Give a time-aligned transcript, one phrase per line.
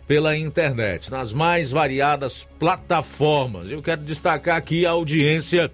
[0.08, 3.72] pela internet, nas mais variadas plataformas.
[3.72, 5.72] Eu quero destacar aqui a audiência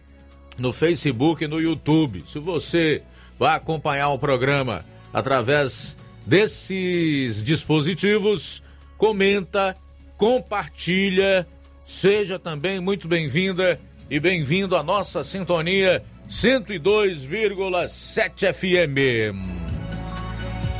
[0.57, 2.23] no Facebook e no YouTube.
[2.31, 3.03] Se você
[3.41, 5.97] vai acompanhar o programa através
[6.27, 8.61] desses dispositivos,
[8.99, 9.75] comenta,
[10.15, 11.47] compartilha,
[11.83, 13.79] seja também muito bem-vinda
[14.11, 19.43] e bem-vindo à nossa sintonia 102,7 FM.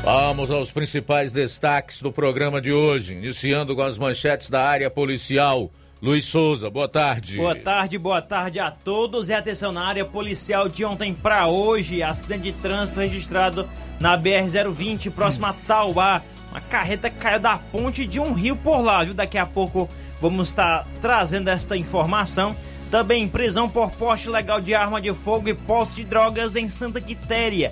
[0.04, 5.72] Vamos aos principais destaques do programa de hoje, iniciando com as manchetes da área policial.
[6.02, 7.38] Luiz Souza, boa tarde.
[7.38, 9.30] Boa tarde, boa tarde a todos.
[9.30, 15.12] E atenção na área policial de ontem para hoje, acidente de trânsito registrado na BR-020,
[15.12, 16.24] próximo a Tauá.
[16.50, 19.14] Uma carreta caiu da ponte de um rio por lá, viu?
[19.14, 19.88] Daqui a pouco
[20.20, 22.58] vamos estar trazendo esta informação.
[22.90, 27.00] Também prisão por poste legal de arma de fogo e posse de drogas em Santa
[27.00, 27.72] Quitéria.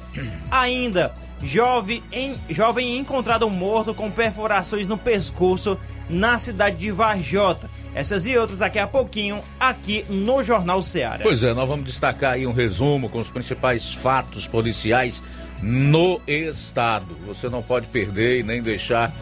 [0.52, 5.78] Ainda, jovem, em, jovem encontrado morto com perfurações no pescoço
[6.10, 7.70] na cidade de Varjota.
[7.94, 11.20] Essas e outras daqui a pouquinho aqui no Jornal Ceará.
[11.24, 15.22] Pois é, nós vamos destacar aí um resumo com os principais fatos policiais
[15.62, 17.16] no estado.
[17.26, 19.14] Você não pode perder e nem deixar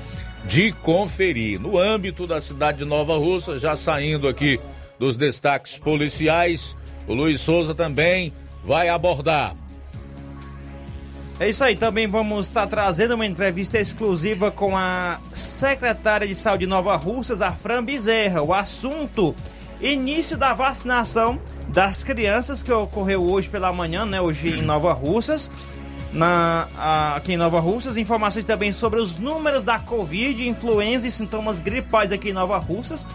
[0.46, 1.60] de conferir.
[1.60, 4.60] No âmbito da cidade de Nova Russa, já saindo aqui
[4.98, 6.76] dos destaques policiais,
[7.08, 8.34] o Luiz Souza também
[8.64, 9.56] vai abordar.
[11.40, 16.66] É isso aí, também vamos estar trazendo uma entrevista exclusiva com a secretária de Saúde
[16.66, 18.42] de Nova Russas, a Fran Bezerra.
[18.42, 19.36] O assunto:
[19.80, 24.20] início da vacinação das crianças que ocorreu hoje pela manhã, né?
[24.20, 25.52] Hoje em Nova Russas.
[26.12, 26.68] Na,
[27.16, 32.12] aqui em Nova Russas, informações também sobre os números da Covid, influenza e sintomas gripais
[32.12, 33.06] aqui em Nova Russas.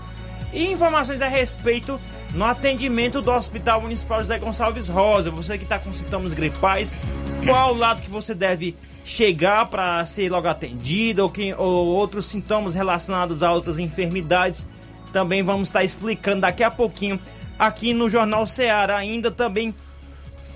[0.53, 1.99] E informações a respeito
[2.35, 5.31] no atendimento do Hospital Municipal José Gonçalves Rosa.
[5.31, 6.97] Você que está com sintomas gripais,
[7.45, 12.75] qual lado que você deve chegar para ser logo atendido ou, que, ou outros sintomas
[12.75, 14.69] relacionados a outras enfermidades.
[15.13, 17.21] Também vamos estar explicando daqui a pouquinho
[17.59, 18.97] aqui no Jornal Ceará.
[18.97, 19.75] Ainda também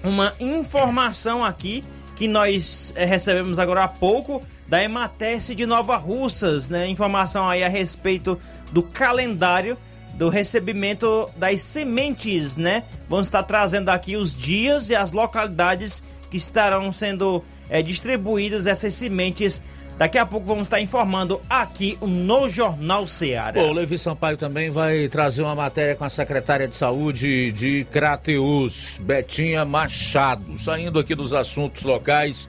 [0.03, 6.69] uma informação aqui que nós é, recebemos agora há pouco da Emates de Nova Russas,
[6.69, 6.89] né?
[6.89, 8.39] Informação aí a respeito
[8.73, 9.77] do calendário
[10.17, 12.85] do recebimento das sementes, né?
[13.09, 18.95] Vamos estar trazendo aqui os dias e as localidades que estarão sendo é, distribuídas essas
[18.95, 19.63] sementes.
[19.99, 23.63] Daqui a pouco vamos estar informando aqui no Jornal Ceará.
[23.63, 29.01] o Levi Sampaio também vai trazer uma matéria com a secretária de saúde de Crateus,
[29.03, 30.59] Betinha Machado.
[30.59, 32.47] Saindo aqui dos assuntos locais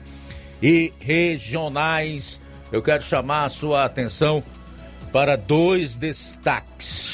[0.62, 2.38] e regionais,
[2.70, 4.42] eu quero chamar a sua atenção
[5.10, 7.07] para dois destaques.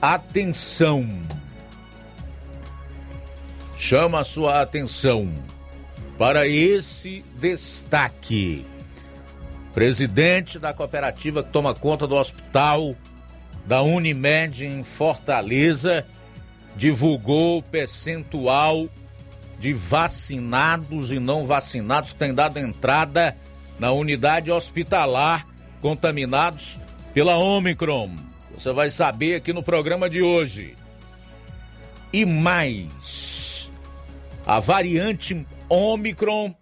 [0.00, 1.08] Atenção!
[3.76, 5.34] Chama a sua atenção
[6.16, 8.64] para esse destaque.
[9.74, 12.94] Presidente da cooperativa que toma conta do hospital
[13.66, 16.06] da Unimed em Fortaleza
[16.76, 18.88] divulgou o percentual
[19.58, 23.36] de vacinados e não vacinados que tem dado entrada
[23.80, 25.44] na unidade hospitalar
[25.80, 26.78] contaminados
[27.12, 28.27] pela Omicron.
[28.58, 30.74] Você vai saber aqui no programa de hoje.
[32.12, 33.70] E mais,
[34.44, 36.52] a variante Omicron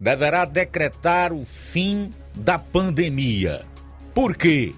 [0.00, 3.64] deverá decretar o fim da pandemia.
[4.12, 4.74] Por quê?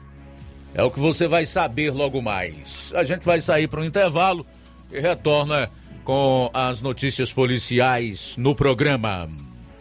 [0.75, 2.93] É o que você vai saber logo mais.
[2.95, 4.45] A gente vai sair para um intervalo
[4.93, 5.71] e retorna
[6.05, 9.27] com as notícias policiais no programa.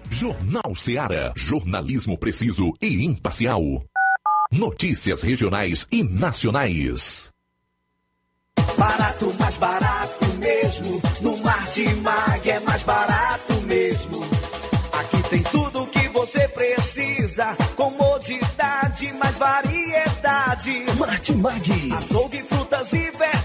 [0.10, 3.84] Jornal Ceará, jornalismo preciso e imparcial.
[4.58, 7.30] Notícias regionais e nacionais.
[8.78, 11.02] Barato, mais barato mesmo.
[11.20, 14.24] No Martimague é mais barato mesmo.
[14.94, 17.54] Aqui tem tudo o que você precisa.
[17.76, 20.86] Comodidade, mais variedade.
[20.98, 21.94] Martimague.
[21.94, 23.45] Açougue, frutas e verduras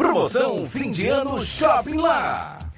[0.00, 2.58] Promoção fim de ano Shopping Lá.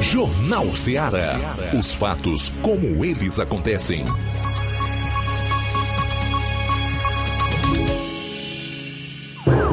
[0.00, 1.56] Jornal Ceará.
[1.78, 4.04] Os fatos como eles acontecem.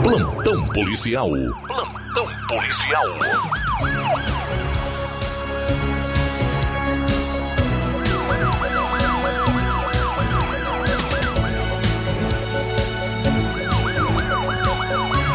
[0.03, 1.29] Plantão policial.
[1.67, 3.05] Plantão policial.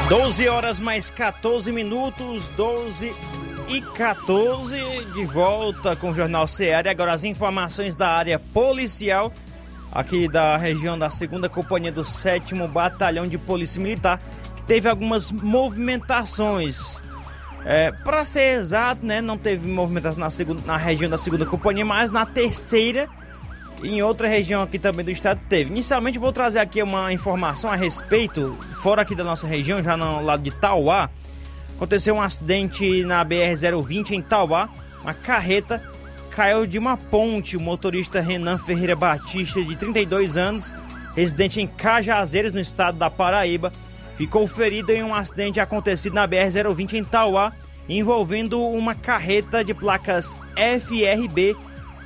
[0.09, 3.14] Doze horas mais 14 minutos, 12
[3.68, 4.78] e 14
[5.14, 6.88] de volta com o Jornal Ceará.
[6.88, 9.32] E agora as informações da área policial
[9.92, 14.20] aqui da região da segunda companhia do 7 Batalhão de Polícia Militar,
[14.56, 17.02] que teve algumas movimentações.
[17.64, 21.84] É, Para ser exato, né, não teve movimentação na, segunda, na região da segunda companhia,
[21.84, 23.08] mas na terceira
[23.82, 25.70] em outra região aqui também do estado teve.
[25.70, 30.20] Inicialmente vou trazer aqui uma informação a respeito, fora aqui da nossa região, já no
[30.20, 31.10] lado de Tauá,
[31.78, 34.68] Aconteceu um acidente na BR-020 em Tauá.
[35.00, 35.80] Uma carreta
[36.28, 37.56] caiu de uma ponte.
[37.56, 40.75] O motorista Renan Ferreira Batista, de 32 anos,
[41.14, 43.73] residente em Cajazeiras, no estado da Paraíba,
[44.16, 47.52] ficou ferido em um acidente acontecido na BR-020 em Tauá,
[47.88, 51.56] envolvendo uma carreta de placas FRB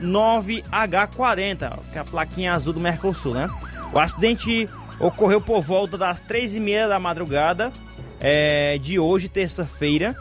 [0.02, 3.49] 9H40, que é a plaquinha azul do Mercosul, né?
[3.91, 4.69] O acidente
[5.00, 7.73] ocorreu por volta das três e meia da madrugada
[8.25, 10.17] é, de hoje, terça-feira,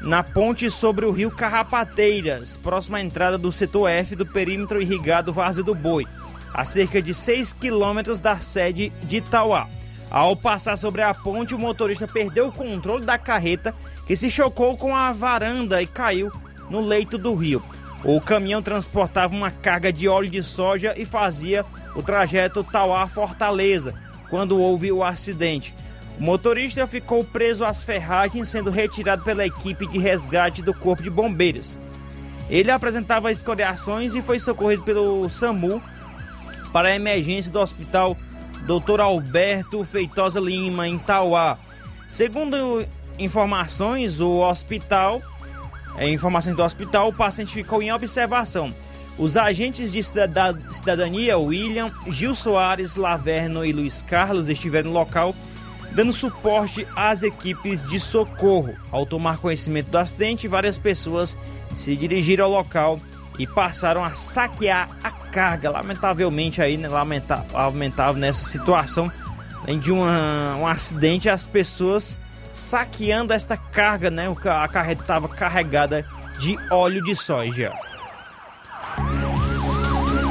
[0.00, 5.32] na ponte sobre o rio Carrapateiras, próxima à entrada do setor F do perímetro irrigado
[5.32, 6.06] Várzea do Boi,
[6.54, 9.68] a cerca de 6 quilômetros da sede de Itauá.
[10.10, 13.74] Ao passar sobre a ponte, o motorista perdeu o controle da carreta,
[14.06, 16.32] que se chocou com a varanda e caiu
[16.70, 17.62] no leito do rio.
[18.02, 23.94] O caminhão transportava uma carga de óleo de soja e fazia o trajeto Tauá-Fortaleza,
[24.30, 25.74] quando houve o acidente.
[26.18, 31.10] O motorista ficou preso às ferragens, sendo retirado pela equipe de resgate do Corpo de
[31.10, 31.76] Bombeiros.
[32.48, 35.82] Ele apresentava escoriações e foi socorrido pelo SAMU
[36.72, 38.16] para a emergência do hospital
[38.62, 39.00] Dr.
[39.00, 41.58] Alberto Feitosa Lima, em Tauá.
[42.08, 42.86] Segundo
[43.18, 45.20] informações, o hospital,
[45.96, 48.72] é, informações do hospital, o paciente ficou em observação.
[49.16, 55.34] Os agentes de cidadania, William, Gil Soares, Laverno e Luiz Carlos, estiveram no local
[55.94, 58.74] dando suporte às equipes de socorro.
[58.90, 61.36] Ao tomar conhecimento do acidente, várias pessoas
[61.74, 63.00] se dirigiram ao local
[63.38, 65.70] e passaram a saquear a carga.
[65.70, 69.10] Lamentavelmente aí, né, lamentável, nessa situação,
[69.62, 72.18] além de uma, um acidente, as pessoas
[72.52, 74.32] saqueando esta carga, né?
[74.44, 76.06] A carreta estava carregada
[76.38, 77.72] de óleo de soja.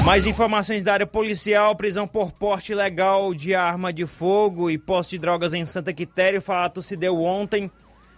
[0.04, 5.12] Mais informações da área policial, prisão por porte ilegal de arma de fogo e posse
[5.12, 6.40] de drogas em Santa Quitéria.
[6.40, 7.72] O fato se deu ontem,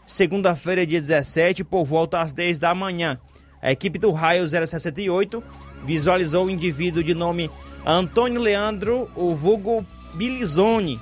[0.03, 3.19] segunda-feira, dia 17, por volta às 10 da manhã.
[3.61, 5.43] A equipe do Raio 068
[5.85, 7.51] visualizou o indivíduo de nome
[7.85, 10.99] Antônio Leandro, o vulgo Bilizone,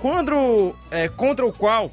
[0.00, 1.90] quando, é, contra o qual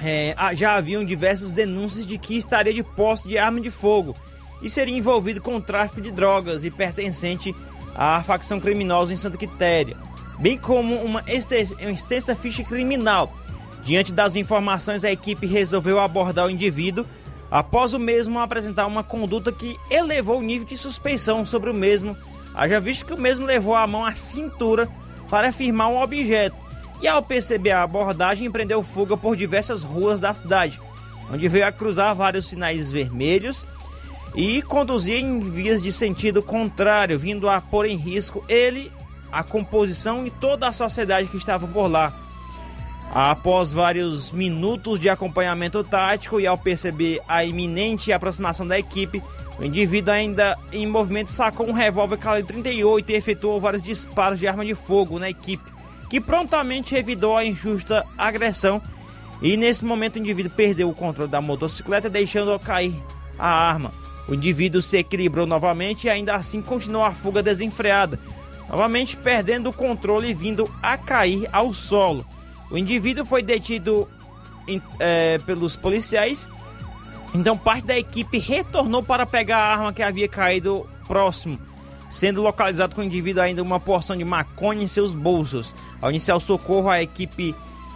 [0.00, 4.16] é, já haviam diversas denúncias de que estaria de posse de arma de fogo
[4.62, 7.54] e seria envolvido com tráfico de drogas e pertencente
[7.94, 9.96] à facção criminosa em Santa Quitéria,
[10.38, 13.32] bem como uma extensa ficha criminal.
[13.82, 17.06] Diante das informações, a equipe resolveu abordar o indivíduo
[17.50, 22.16] após o mesmo apresentar uma conduta que elevou o nível de suspeição sobre o mesmo,
[22.54, 24.88] haja visto que o mesmo levou a mão à cintura
[25.28, 26.56] para firmar um objeto
[27.02, 30.80] e, ao perceber a abordagem, empreendeu fuga por diversas ruas da cidade,
[31.32, 33.66] onde veio a cruzar vários sinais vermelhos
[34.34, 38.92] e conduzia em vias de sentido contrário, vindo a pôr em risco ele,
[39.30, 42.12] a composição e toda a sociedade que estava por lá.
[43.12, 49.20] Após vários minutos de acompanhamento tático e ao perceber a iminente aproximação da equipe,
[49.58, 54.46] o indivíduo ainda em movimento sacou um revólver calibre 38 e efetuou vários disparos de
[54.46, 55.70] arma de fogo na equipe,
[56.08, 58.80] que prontamente revidou a injusta agressão
[59.42, 62.94] e nesse momento o indivíduo perdeu o controle da motocicleta deixando cair
[63.36, 63.99] a arma.
[64.30, 68.16] O indivíduo se equilibrou novamente e ainda assim continuou a fuga desenfreada,
[68.68, 72.24] novamente perdendo o controle e vindo a cair ao solo.
[72.70, 74.08] O indivíduo foi detido
[75.00, 76.48] é, pelos policiais,
[77.34, 81.58] então parte da equipe retornou para pegar a arma que havia caído próximo,
[82.08, 85.74] sendo localizado com o indivíduo ainda uma porção de maconha em seus bolsos.
[86.00, 87.52] Ao iniciar o socorro, a equipe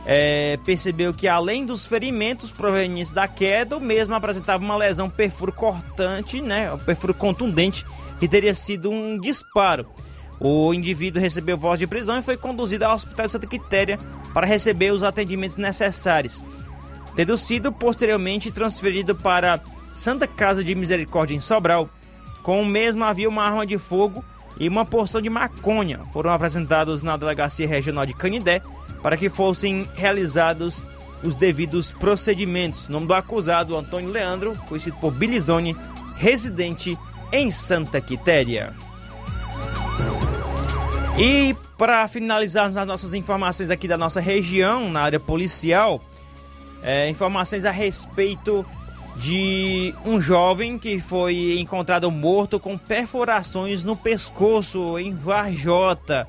[0.07, 5.53] é, percebeu que além dos ferimentos provenientes da queda, o mesmo apresentava uma lesão perfuro
[5.53, 7.85] cortante, né, perfuro contundente,
[8.19, 9.87] que teria sido um disparo.
[10.39, 13.99] O indivíduo recebeu voz de prisão e foi conduzido ao Hospital de Santa Quitéria
[14.33, 16.45] para receber os atendimentos necessários,
[17.17, 19.61] tendo sido posteriormente transferido para
[19.95, 21.89] Santa Casa de Misericórdia em Sobral.
[22.43, 24.23] Com o mesmo havia uma arma de fogo
[24.59, 26.01] e uma porção de maconha.
[26.13, 28.61] Foram apresentados na Delegacia Regional de Canidé
[29.05, 30.83] para que fossem realizados
[31.23, 32.89] os devidos procedimentos.
[32.89, 35.77] O nome do acusado, Antônio Leandro, conhecido por Bilizone,
[36.17, 36.99] residente
[37.31, 38.73] em Santa Quitéria.
[41.19, 46.03] E para finalizarmos as nossas informações aqui da nossa região, na área policial,
[46.83, 48.65] é, informações a respeito
[49.17, 56.27] de um jovem que foi encontrado morto com perfurações no pescoço em Varjota.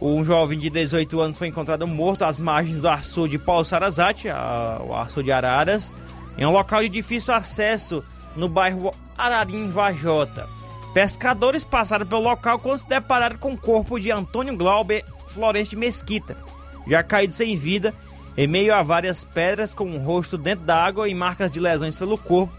[0.00, 4.94] Um jovem de 18 anos foi encontrado morto às margens do açude Paulo Sarazate, o
[4.94, 5.94] açude Araras,
[6.36, 10.48] em um local de difícil acesso no bairro Ararim, Vajota.
[10.92, 15.76] Pescadores passaram pelo local quando se depararam com o corpo de Antônio Glauber Florencio de
[15.76, 16.36] Mesquita,
[16.86, 17.94] já caído sem vida
[18.36, 21.96] em meio a várias pedras com o rosto dentro da água e marcas de lesões
[21.96, 22.52] pelo corpo.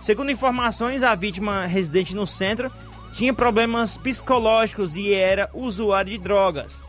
[0.00, 2.70] Segundo informações, a vítima residente no centro
[3.14, 6.82] tinha problemas psicológicos e era usuário de drogas.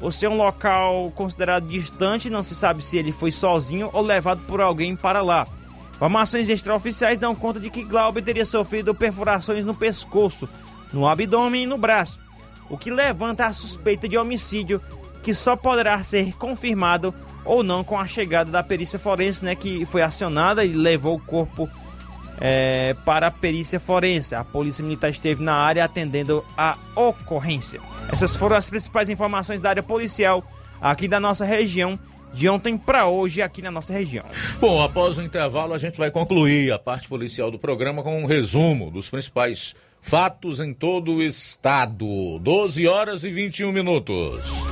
[0.00, 4.40] Por ser um local considerado distante, não se sabe se ele foi sozinho ou levado
[4.46, 5.46] por alguém para lá.
[5.94, 10.48] Informações extraoficiais dão conta de que Glauber teria sofrido perfurações no pescoço,
[10.92, 12.20] no abdômen e no braço,
[12.70, 14.80] o que levanta a suspeita de homicídio,
[15.22, 17.14] que só poderá ser confirmado
[17.44, 21.20] ou não com a chegada da perícia forense, né, que foi acionada e levou o
[21.20, 21.68] corpo
[22.40, 24.34] é, para a perícia forense.
[24.34, 27.80] A polícia militar esteve na área atendendo a ocorrência.
[28.10, 30.44] Essas foram as principais informações da área policial
[30.80, 31.98] aqui da nossa região
[32.32, 34.24] de ontem para hoje aqui na nossa região.
[34.60, 38.26] Bom, após o intervalo a gente vai concluir a parte policial do programa com um
[38.26, 42.38] resumo dos principais fatos em todo o estado.
[42.40, 44.66] 12 horas e 21 minutos.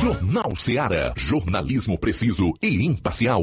[0.00, 1.12] Jornal Seara.
[1.16, 3.42] Jornalismo preciso e imparcial.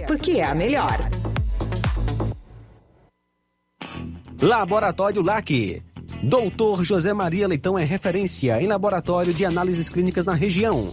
[0.00, 1.10] porque é a melhor.
[4.40, 5.82] Laboratório LAC.
[6.22, 10.92] Doutor José Maria Leitão é referência em laboratório de análises clínicas na região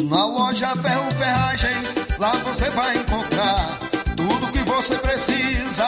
[0.09, 3.79] Na loja Ferro Ferragens, lá você vai encontrar
[4.15, 5.87] tudo que você precisa,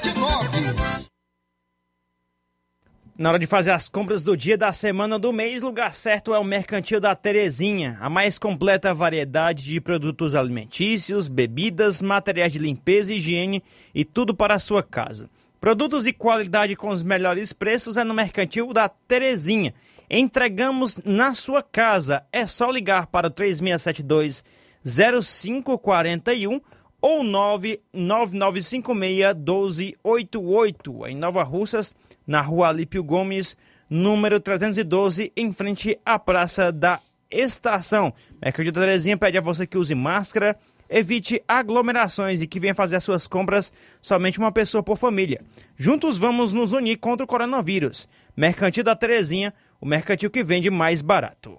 [3.21, 6.39] Na hora de fazer as compras do dia, da semana, do mês, lugar certo é
[6.39, 7.95] o Mercantil da Terezinha.
[8.01, 13.61] A mais completa variedade de produtos alimentícios, bebidas, materiais de limpeza e higiene
[13.93, 15.29] e tudo para a sua casa.
[15.59, 19.75] Produtos e qualidade com os melhores preços é no Mercantil da Terezinha.
[20.09, 22.25] Entregamos na sua casa.
[22.33, 24.43] É só ligar para o 3672
[24.83, 26.59] 0541
[26.99, 31.93] ou 99956 1288 em Nova Russas,
[32.31, 33.57] na rua Alípio Gomes,
[33.89, 36.97] número 312, em frente à Praça da
[37.29, 38.13] Estação.
[38.41, 40.57] Mercantil da Terezinha pede a você que use máscara,
[40.89, 45.41] evite aglomerações e que venha fazer as suas compras somente uma pessoa por família.
[45.75, 48.07] Juntos vamos nos unir contra o coronavírus.
[48.35, 51.57] Mercantil da Terezinha, o mercantil que vende mais barato.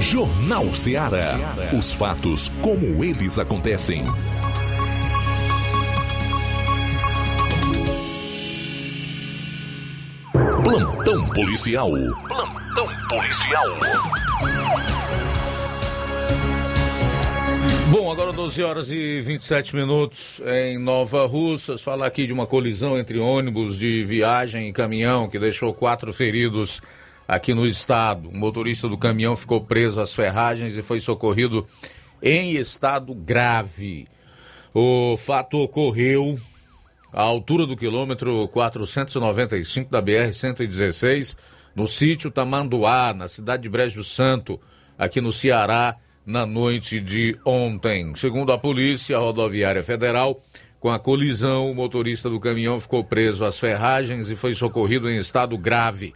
[0.00, 1.36] Jornal Ceará.
[1.78, 4.04] Os fatos como eles acontecem.
[10.70, 11.90] Plantão policial.
[12.28, 13.66] Plantão policial.
[17.90, 21.82] Bom, agora 12 horas e 27 minutos em Nova Russas.
[21.82, 26.80] Falar aqui de uma colisão entre ônibus de viagem e caminhão que deixou quatro feridos
[27.26, 28.28] aqui no estado.
[28.28, 31.66] O motorista do caminhão ficou preso às ferragens e foi socorrido
[32.22, 34.06] em estado grave.
[34.72, 36.38] O fato ocorreu
[37.12, 41.36] à altura do quilômetro 495 da BR-116,
[41.74, 44.60] no sítio Tamanduá, na cidade de Brejo Santo,
[44.98, 48.14] aqui no Ceará, na noite de ontem.
[48.14, 50.40] Segundo a Polícia Rodoviária Federal,
[50.78, 55.18] com a colisão, o motorista do caminhão ficou preso às ferragens e foi socorrido em
[55.18, 56.14] estado grave.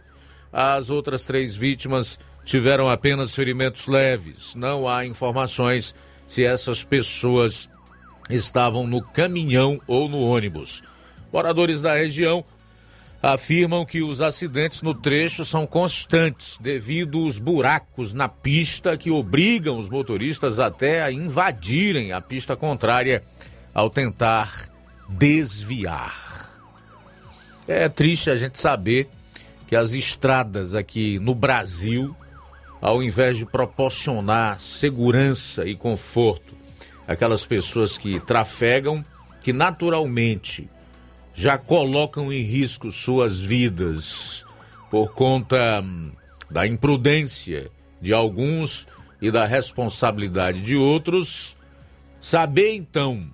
[0.51, 4.55] As outras três vítimas tiveram apenas ferimentos leves.
[4.55, 5.93] Não há informações
[6.27, 7.69] se essas pessoas
[8.29, 10.83] estavam no caminhão ou no ônibus.
[11.31, 12.43] Moradores da região
[13.21, 19.79] afirmam que os acidentes no trecho são constantes devido aos buracos na pista que obrigam
[19.79, 23.23] os motoristas até a invadirem a pista contrária
[23.73, 24.69] ao tentar
[25.09, 26.51] desviar.
[27.67, 29.09] É triste a gente saber
[29.67, 32.15] que as estradas aqui no Brasil,
[32.79, 36.54] ao invés de proporcionar segurança e conforto
[37.07, 39.03] àquelas pessoas que trafegam,
[39.41, 40.69] que naturalmente
[41.33, 44.45] já colocam em risco suas vidas
[44.89, 46.11] por conta hum,
[46.49, 47.69] da imprudência
[48.01, 48.87] de alguns
[49.21, 51.55] e da responsabilidade de outros,
[52.21, 53.29] saber então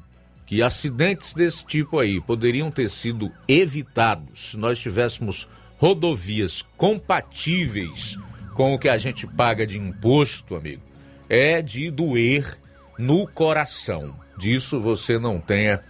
[0.46, 8.18] que acidentes desse tipo aí poderiam ter sido evitados se nós tivéssemos rodovias compatíveis
[8.54, 10.82] com o que a gente paga de imposto, amigo,
[11.30, 12.61] é de doer
[13.02, 14.16] no coração.
[14.38, 15.84] Disso você não tenha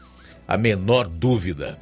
[0.47, 1.77] a menor dúvida.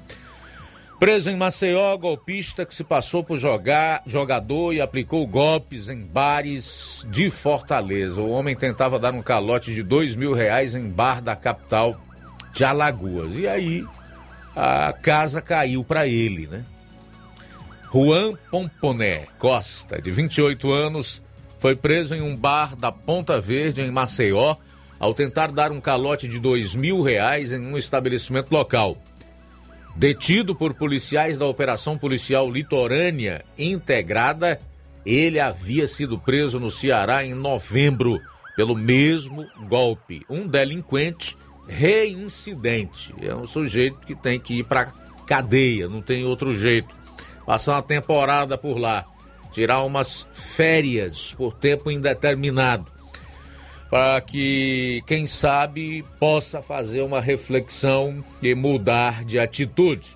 [1.00, 7.06] Preso em Maceió, golpista que se passou por jogar, jogador e aplicou golpes em bares
[7.10, 8.20] de Fortaleza.
[8.22, 12.02] O homem tentava dar um calote de dois mil reais em bar da capital
[12.52, 13.38] de Alagoas.
[13.38, 13.86] E aí
[14.56, 16.66] a casa caiu para ele, né?
[17.94, 21.24] Juan Pomponé Costa, de 28 anos,
[21.60, 24.58] foi preso em um bar da Ponta Verde, em Maceió,
[25.00, 28.98] ao tentar dar um calote de dois mil reais em um estabelecimento local.
[29.96, 34.60] Detido por policiais da Operação Policial Litorânea Integrada,
[35.06, 38.20] ele havia sido preso no Ceará em novembro
[38.56, 40.26] pelo mesmo golpe.
[40.30, 43.14] Um delinquente reincidente.
[43.22, 44.94] É um sujeito que tem que ir para
[45.26, 46.98] cadeia, não tem outro jeito.
[47.46, 49.06] Passar uma temporada por lá,
[49.52, 52.92] tirar umas férias por tempo indeterminado,
[53.90, 60.16] para que, quem sabe, possa fazer uma reflexão e mudar de atitude.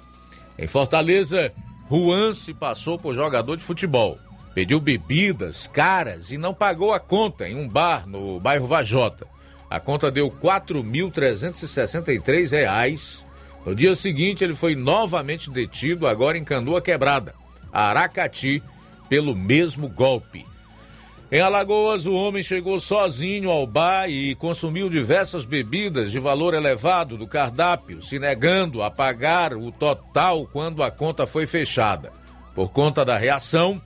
[0.58, 1.52] Em Fortaleza,
[1.90, 4.20] Juan se passou por jogador de futebol.
[4.54, 9.26] pediu bebidas caras e não pagou a conta em um bar no bairro Vajota.
[9.68, 13.26] A conta deu R$ 4.363.
[13.66, 17.34] No dia seguinte, ele foi novamente detido, agora em Canoa Quebrada,
[17.72, 18.62] Aracati,
[19.10, 20.46] pelo mesmo golpe.
[21.34, 27.18] Em Alagoas, o homem chegou sozinho ao bar e consumiu diversas bebidas de valor elevado
[27.18, 32.14] do cardápio, se negando a pagar o total quando a conta foi fechada.
[32.54, 33.82] Por conta da reação,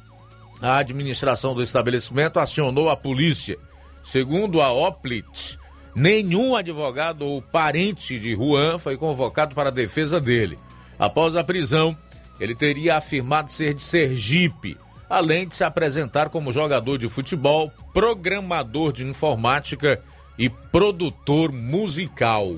[0.61, 3.57] a administração do estabelecimento acionou a polícia.
[4.03, 5.57] Segundo a Oplit,
[5.95, 10.59] nenhum advogado ou parente de Juan foi convocado para a defesa dele.
[10.99, 11.97] Após a prisão,
[12.41, 14.77] ele teria afirmado ser de Sergipe,
[15.09, 20.01] além de se apresentar como jogador de futebol, programador de informática
[20.37, 22.55] e produtor musical.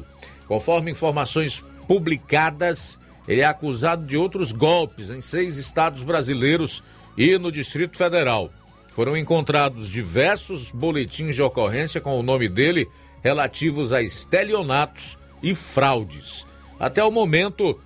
[0.48, 6.84] Conforme informações publicadas, ele é acusado de outros golpes em seis estados brasileiros
[7.16, 8.52] e no Distrito Federal.
[8.92, 12.88] Foram encontrados diversos boletins de ocorrência com o nome dele
[13.24, 16.46] relativos a estelionatos e fraudes.
[16.80, 17.80] Até o momento,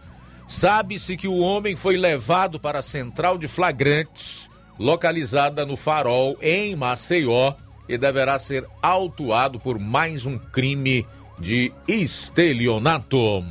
[0.48, 4.43] sabe-se que o homem foi levado para a central de flagrantes,
[4.78, 7.54] localizada no Farol, em Maceió,
[7.88, 11.06] e deverá ser autuado por mais um crime
[11.40, 13.44] de estelionato.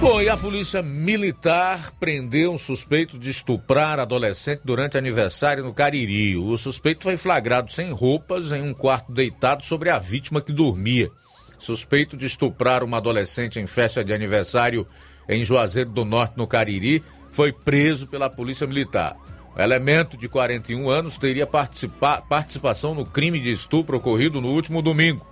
[0.00, 6.36] Bom, e a polícia militar prendeu um suspeito de estuprar adolescente durante aniversário no Cariri.
[6.36, 11.10] O suspeito foi flagrado sem roupas em um quarto deitado sobre a vítima que dormia.
[11.58, 14.86] Suspeito de estuprar uma adolescente em festa de aniversário
[15.28, 17.02] em Juazeiro do Norte, no Cariri,
[17.36, 19.14] foi preso pela polícia militar.
[19.54, 24.80] O elemento de 41 anos teria participa participação no crime de estupro ocorrido no último
[24.80, 25.26] domingo.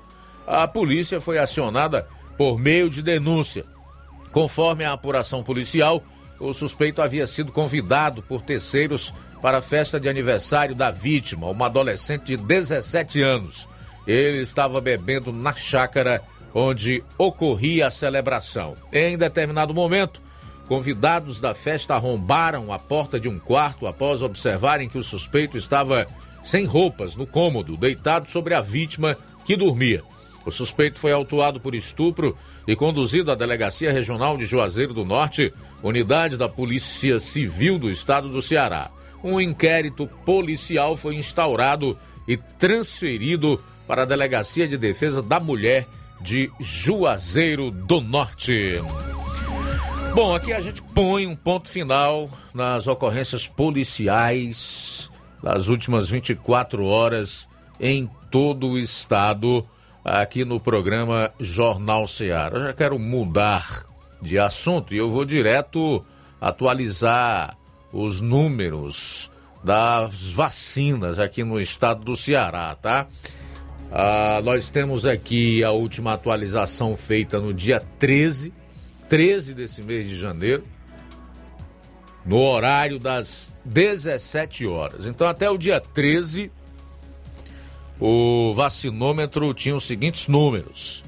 [0.47, 3.65] A polícia foi acionada por meio de denúncia.
[4.33, 6.05] Conforme a apuração policial,
[6.39, 11.67] o suspeito havia sido convidado por terceiros para a festa de aniversário da vítima, uma
[11.67, 13.67] adolescente de 17 anos.
[14.07, 16.21] Ele estava bebendo na chácara
[16.53, 18.77] onde ocorria a celebração.
[18.93, 20.21] Em determinado momento,
[20.69, 26.07] convidados da festa arrombaram a porta de um quarto após observarem que o suspeito estava
[26.43, 30.03] sem roupas no cômodo, deitado sobre a vítima que dormia.
[30.45, 35.53] O suspeito foi autuado por estupro e conduzido à Delegacia Regional de Juazeiro do Norte,
[35.83, 38.91] unidade da Polícia Civil do Estado do Ceará.
[39.23, 41.99] Um inquérito policial foi instaurado
[42.29, 45.87] e transferido para a Delegacia de Defesa da Mulher
[46.21, 48.83] de Juazeiro do Norte.
[50.15, 55.11] Bom, aqui a gente põe um ponto final nas ocorrências policiais
[55.43, 57.49] das últimas 24 horas
[57.81, 59.67] em todo o estado
[60.05, 62.57] aqui no programa Jornal Ceará.
[62.57, 63.83] Eu já quero mudar
[64.23, 66.05] de assunto e eu vou direto
[66.41, 67.59] atualizar
[67.93, 69.33] os números
[69.65, 73.09] das vacinas aqui no estado do Ceará, tá?
[73.91, 78.53] Ah, nós temos aqui a última atualização feita no dia 13,
[79.09, 80.65] 13 desse mês de janeiro,
[82.25, 85.07] no horário das 17 horas.
[85.07, 86.51] Então, até o dia 13,
[88.01, 91.05] o vacinômetro tinha os seguintes números: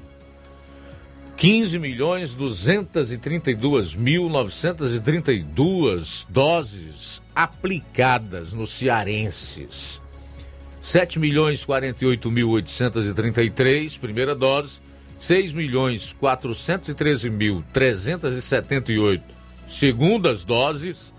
[1.35, 10.01] 15 milhões 232 mil 932 doses aplicadas nos cearenses.
[10.81, 14.79] 7 milhões 48 mil 833 primeira dose,
[15.19, 19.23] 6 milhões 413 mil 378
[19.67, 21.13] segundas doses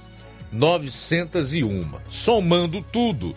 [0.51, 1.89] 901.
[2.09, 3.33] Somando tudo,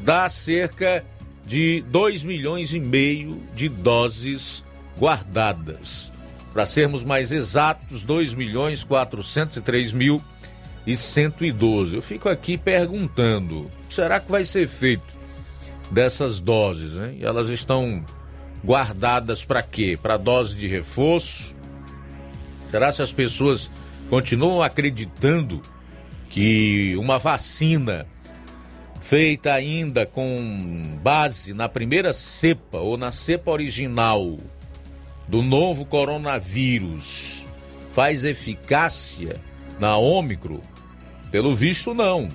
[0.00, 1.04] dá cerca
[1.46, 4.64] de 2 milhões e meio de doses
[4.98, 6.12] guardadas.
[6.52, 10.20] Para sermos mais exatos, 2 milhões 403 mil
[10.86, 11.96] e 112.
[11.96, 15.16] Eu fico aqui perguntando, será que vai ser feito
[15.90, 17.18] dessas doses, hein?
[17.20, 18.04] Elas estão
[18.64, 19.98] guardadas para quê?
[20.00, 21.54] Para dose de reforço?
[22.70, 23.70] Será que as pessoas
[24.08, 25.60] continuam acreditando
[26.28, 28.06] que uma vacina
[29.00, 34.38] feita ainda com base na primeira cepa ou na cepa original
[35.28, 37.44] do novo coronavírus
[37.92, 39.40] faz eficácia
[39.78, 40.60] na Ômicron?
[41.30, 42.28] Pelo visto, não.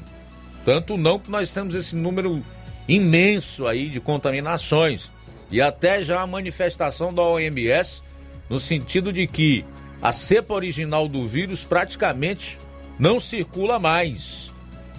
[0.65, 2.43] Tanto não que nós temos esse número
[2.87, 5.11] imenso aí de contaminações
[5.49, 8.03] e até já a manifestação da OMS
[8.49, 9.65] no sentido de que
[10.01, 12.57] a cepa original do vírus praticamente
[12.97, 14.51] não circula mais,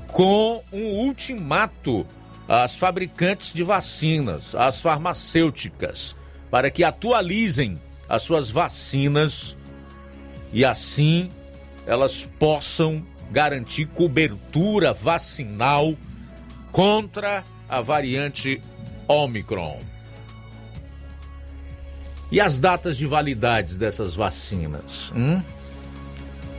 [0.08, 2.06] com um ultimato
[2.48, 6.16] às fabricantes de vacinas, às farmacêuticas,
[6.50, 9.56] para que atualizem as suas vacinas
[10.52, 11.30] e assim
[11.86, 15.96] elas possam garantir cobertura vacinal
[16.70, 18.62] contra a variante
[19.08, 19.80] Omicron.
[22.30, 25.12] E as datas de validade dessas vacinas?
[25.16, 25.42] Hum?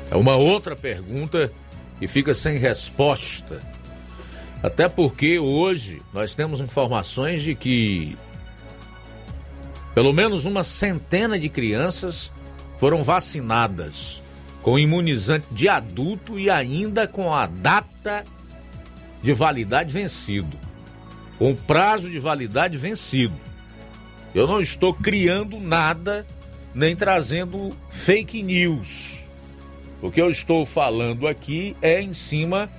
[0.09, 1.51] É uma outra pergunta
[1.99, 3.62] que fica sem resposta.
[4.62, 8.17] Até porque hoje nós temos informações de que
[9.93, 12.31] pelo menos uma centena de crianças
[12.77, 14.22] foram vacinadas
[14.63, 18.23] com imunizante de adulto e ainda com a data
[19.21, 20.58] de validade vencido.
[21.38, 23.36] Com o prazo de validade vencido.
[24.34, 26.26] Eu não estou criando nada
[26.73, 29.26] nem trazendo fake news.
[30.02, 32.69] O que eu estou falando aqui é em cima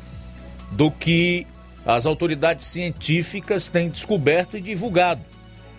[0.73, 1.47] do que
[1.85, 5.23] as autoridades científicas têm descoberto e divulgado.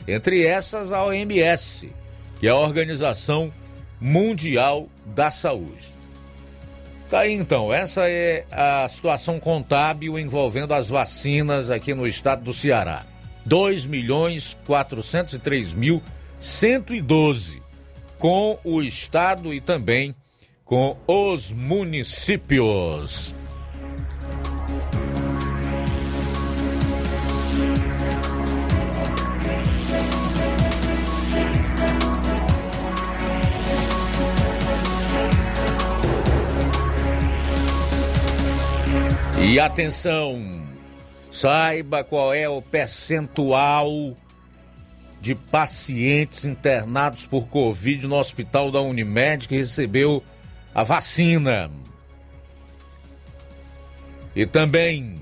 [0.07, 1.91] Entre essas, a OMS,
[2.39, 3.51] que é a Organização
[3.99, 5.94] Mundial da Saúde.
[7.09, 12.53] Tá aí então, essa é a situação contábil envolvendo as vacinas aqui no estado do
[12.53, 13.05] Ceará.
[13.45, 16.01] 2 milhões 403 mil
[16.39, 17.61] 112
[18.17, 20.15] com o estado e também
[20.63, 23.35] com os municípios.
[39.47, 40.43] E atenção,
[41.29, 44.17] saiba qual é o percentual
[45.21, 50.23] de pacientes internados por Covid no hospital da Unimed que recebeu
[50.73, 51.69] a vacina.
[54.35, 55.21] E também,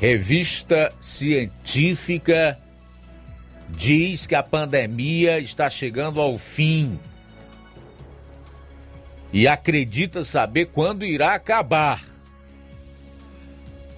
[0.00, 2.56] revista científica
[3.68, 7.00] diz que a pandemia está chegando ao fim
[9.34, 12.00] e acredita saber quando irá acabar.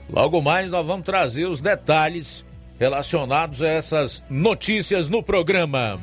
[0.09, 2.43] Logo mais nós vamos trazer os detalhes
[2.79, 6.01] relacionados a essas notícias no programa.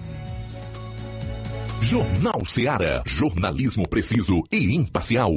[1.81, 3.01] Jornal Seara.
[3.07, 5.31] Jornalismo preciso e imparcial.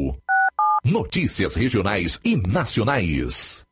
[0.84, 3.65] Notícias regionais e nacionais.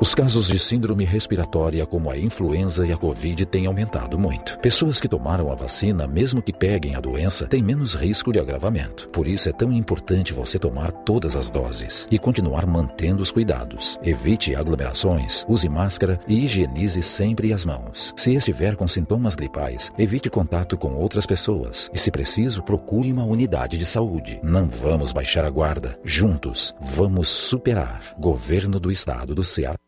[0.00, 4.56] Os casos de síndrome respiratória, como a influenza e a Covid, têm aumentado muito.
[4.60, 9.08] Pessoas que tomaram a vacina, mesmo que peguem a doença, têm menos risco de agravamento.
[9.08, 13.98] Por isso é tão importante você tomar todas as doses e continuar mantendo os cuidados.
[14.04, 18.14] Evite aglomerações, use máscara e higienize sempre as mãos.
[18.16, 23.24] Se estiver com sintomas gripais, evite contato com outras pessoas e, se preciso, procure uma
[23.24, 24.38] unidade de saúde.
[24.44, 25.98] Não vamos baixar a guarda.
[26.04, 28.14] Juntos, vamos superar.
[28.16, 29.87] Governo do Estado do Ceará.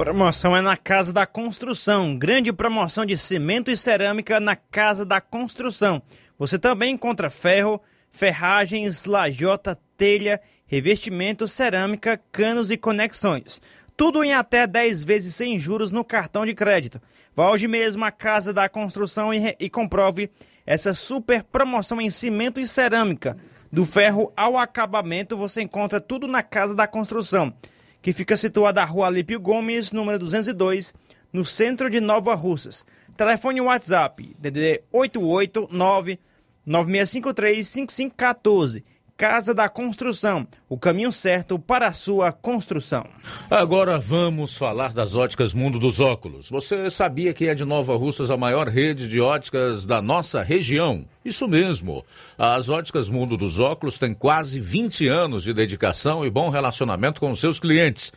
[0.00, 2.16] Promoção é na Casa da Construção.
[2.16, 6.00] Grande promoção de cimento e cerâmica na Casa da Construção.
[6.38, 7.78] Você também encontra ferro,
[8.10, 13.60] ferragens, lajota, telha, revestimento, cerâmica, canos e conexões.
[13.94, 16.98] Tudo em até 10 vezes sem juros no cartão de crédito.
[17.36, 20.30] Vá hoje mesmo à Casa da Construção e, e comprove
[20.64, 23.36] essa super promoção em cimento e cerâmica.
[23.70, 27.54] Do ferro ao acabamento, você encontra tudo na Casa da Construção
[28.02, 30.94] que fica situada na rua Alípio Gomes, número 202,
[31.32, 32.84] no centro de Nova Russas.
[33.16, 36.18] Telefone WhatsApp, DDD 889
[36.64, 38.84] 9653 5514.
[39.20, 43.06] Casa da Construção, o caminho certo para a sua construção.
[43.50, 46.48] Agora vamos falar das óticas Mundo dos Óculos.
[46.48, 51.04] Você sabia que é de Nova Russas a maior rede de óticas da nossa região?
[51.22, 52.02] Isso mesmo.
[52.38, 57.36] As óticas Mundo dos Óculos têm quase 20 anos de dedicação e bom relacionamento com
[57.36, 58.14] seus clientes.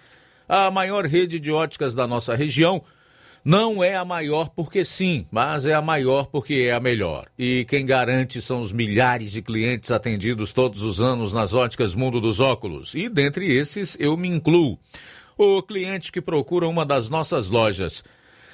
[0.47, 2.81] A maior rede de óticas da nossa região
[3.43, 7.25] não é a maior porque sim, mas é a maior porque é a melhor.
[7.37, 12.21] E quem garante são os milhares de clientes atendidos todos os anos nas óticas Mundo
[12.21, 12.95] dos Óculos.
[12.95, 14.79] E dentre esses eu me incluo.
[15.37, 18.03] O cliente que procura uma das nossas lojas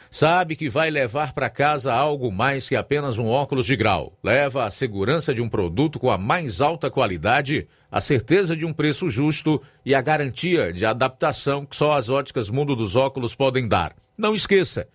[0.10, 4.14] sabe que vai levar para casa algo mais que apenas um óculos de grau.
[4.24, 8.74] Leva a segurança de um produto com a mais alta qualidade, a certeza de um
[8.74, 13.68] preço justo e a garantia de adaptação que só as óticas Mundo dos Óculos podem
[13.68, 13.94] dar.
[14.20, 14.86] Não esqueça,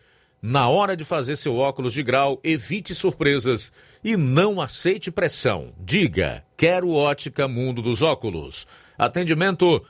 [0.42, 3.72] na hora de fazer seu óculos de grau, evite surpresas
[4.04, 5.72] e não aceite pressão.
[5.80, 8.66] Diga: quero ótica Mundo dos Óculos.
[8.98, 9.82] Atendimento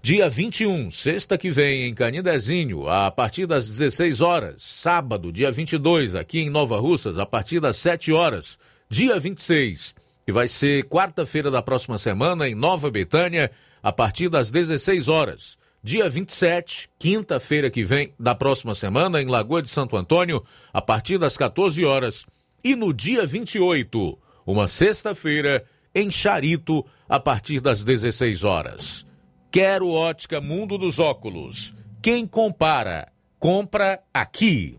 [0.00, 4.62] dia 21, sexta que vem, em Canindezinho, a partir das 16 horas.
[4.62, 8.60] Sábado, dia 22, aqui em Nova Russas, a partir das 7 horas.
[8.88, 9.92] Dia 26,
[10.24, 13.50] que vai ser quarta-feira da próxima semana, em Nova Betânia,
[13.82, 19.62] a partir das 16 horas dia 27, quinta-feira que vem da próxima semana, em Lagoa
[19.62, 22.26] de Santo Antônio, a partir das 14 horas.
[22.62, 25.64] E no dia 28, uma sexta-feira,
[25.94, 29.06] em Charito, a partir das 16 horas.
[29.50, 31.74] Quero ótica Mundo dos Óculos.
[32.02, 33.06] Quem compara,
[33.38, 34.78] compra aqui.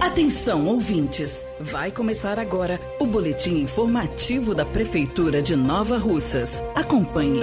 [0.00, 1.44] Atenção, ouvintes!
[1.58, 6.62] Vai começar agora o boletim informativo da Prefeitura de Nova Russas.
[6.76, 7.42] Acompanhe.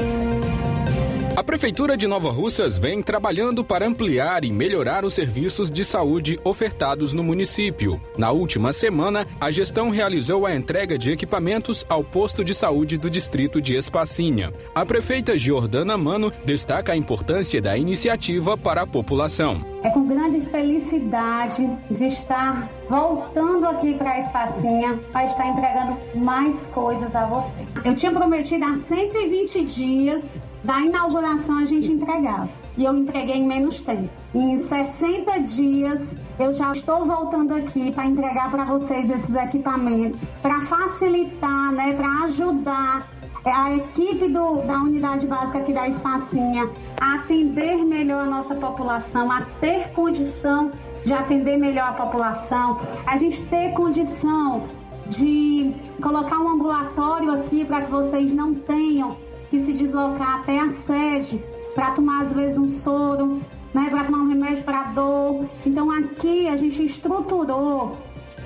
[1.33, 6.37] A Prefeitura de Nova Russas vem trabalhando para ampliar e melhorar os serviços de saúde
[6.43, 8.01] ofertados no município.
[8.17, 13.09] Na última semana, a gestão realizou a entrega de equipamentos ao posto de saúde do
[13.09, 14.51] distrito de Espacinha.
[14.75, 19.65] A prefeita Jordana Mano destaca a importância da iniciativa para a população.
[19.83, 26.67] É com grande felicidade de estar voltando aqui para a Espacinha para estar entregando mais
[26.67, 27.65] coisas a você.
[27.85, 32.49] Eu tinha prometido há 120 dias da inauguração a gente entregava.
[32.77, 34.09] E eu entreguei em menos tempo.
[34.33, 40.61] Em 60 dias eu já estou voltando aqui para entregar para vocês esses equipamentos, para
[40.61, 43.09] facilitar, né, para ajudar
[43.45, 49.31] a equipe do, da unidade básica aqui da Espacinha a atender melhor a nossa população,
[49.31, 50.71] a ter condição
[51.03, 54.63] de atender melhor a população, a gente ter condição
[55.07, 59.17] de colocar um ambulatório aqui para que vocês não tenham
[59.51, 61.43] que se deslocar até a sede
[61.75, 63.41] para tomar às vezes um soro,
[63.73, 65.45] né, para tomar um remédio para dor.
[65.65, 67.97] Então aqui a gente estruturou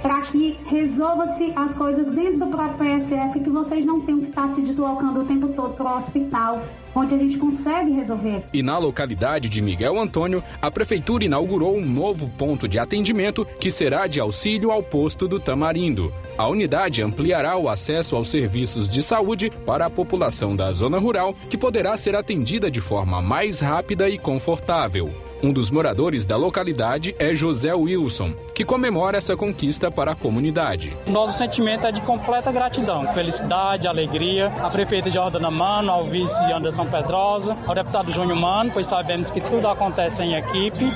[0.01, 4.47] para que resolva-se as coisas dentro do próprio PSF, que vocês não tenham que estar
[4.49, 6.61] se deslocando o tempo todo para o hospital,
[6.95, 8.43] onde a gente consegue resolver.
[8.53, 13.69] E na localidade de Miguel Antônio, a prefeitura inaugurou um novo ponto de atendimento que
[13.69, 16.13] será de auxílio ao posto do Tamarindo.
[16.37, 21.35] A unidade ampliará o acesso aos serviços de saúde para a população da zona rural,
[21.49, 25.11] que poderá ser atendida de forma mais rápida e confortável.
[25.45, 30.97] Um dos moradores da localidade é José Wilson, que comemora essa conquista para a comunidade.
[31.05, 34.47] Nosso sentimento é de completa gratidão, felicidade, alegria.
[34.63, 39.39] A prefeita Jordana Mano, ao vice Anderson Pedrosa, ao deputado Júnior Mano, pois sabemos que
[39.39, 40.91] tudo acontece em equipe.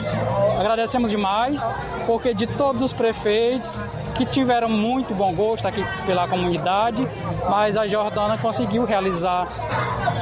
[0.60, 1.64] Agradecemos demais,
[2.08, 3.80] porque de todos os prefeitos
[4.16, 7.08] que tiveram muito bom gosto aqui pela comunidade,
[7.52, 9.48] mas a Jordana conseguiu realizar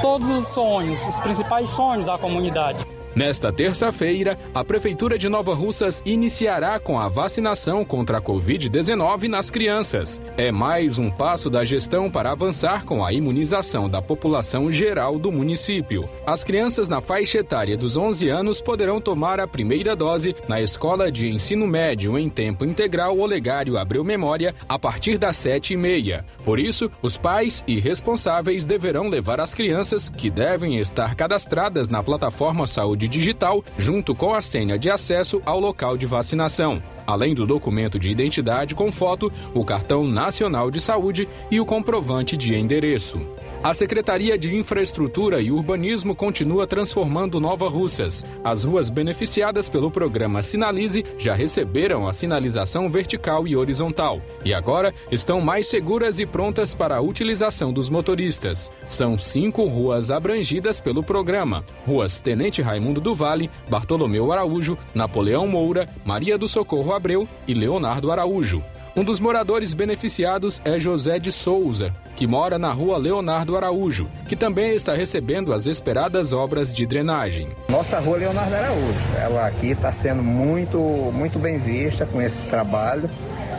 [0.02, 2.97] todos os sonhos, os principais sonhos da comunidade.
[3.18, 9.50] Nesta terça-feira, a Prefeitura de Nova Russas iniciará com a vacinação contra a Covid-19 nas
[9.50, 10.20] crianças.
[10.36, 15.32] É mais um passo da gestão para avançar com a imunização da população geral do
[15.32, 16.08] município.
[16.24, 21.10] As crianças na faixa etária dos 11 anos poderão tomar a primeira dose na Escola
[21.10, 26.24] de Ensino Médio em Tempo Integral Olegário Abreu Memória a partir das 7h30.
[26.44, 32.00] Por isso, os pais e responsáveis deverão levar as crianças, que devem estar cadastradas na
[32.00, 37.46] plataforma Saúde digital junto com a senha de acesso ao local de vacinação, além do
[37.46, 43.20] documento de identidade com foto, o cartão nacional de saúde e o comprovante de endereço.
[43.62, 48.24] A Secretaria de Infraestrutura e Urbanismo continua transformando Nova Russas.
[48.44, 54.94] As ruas beneficiadas pelo programa Sinalize já receberam a sinalização vertical e horizontal e agora
[55.10, 58.70] estão mais seguras e prontas para a utilização dos motoristas.
[58.88, 65.88] São cinco ruas abrangidas pelo programa: Ruas Tenente Raimundo do Vale, Bartolomeu Araújo, Napoleão Moura,
[66.04, 68.62] Maria do Socorro Abreu e Leonardo Araújo.
[68.96, 74.34] Um dos moradores beneficiados é José de Souza, que mora na rua Leonardo Araújo, que
[74.34, 77.50] também está recebendo as esperadas obras de drenagem.
[77.68, 83.08] Nossa rua Leonardo Araújo, ela aqui está sendo muito, muito bem vista com esse trabalho.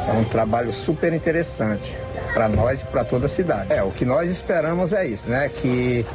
[0.08, 1.96] É um trabalho super interessante
[2.34, 3.72] para nós e para toda a cidade.
[3.72, 5.48] É, o que nós esperamos é isso, né?
[5.50, 6.06] Que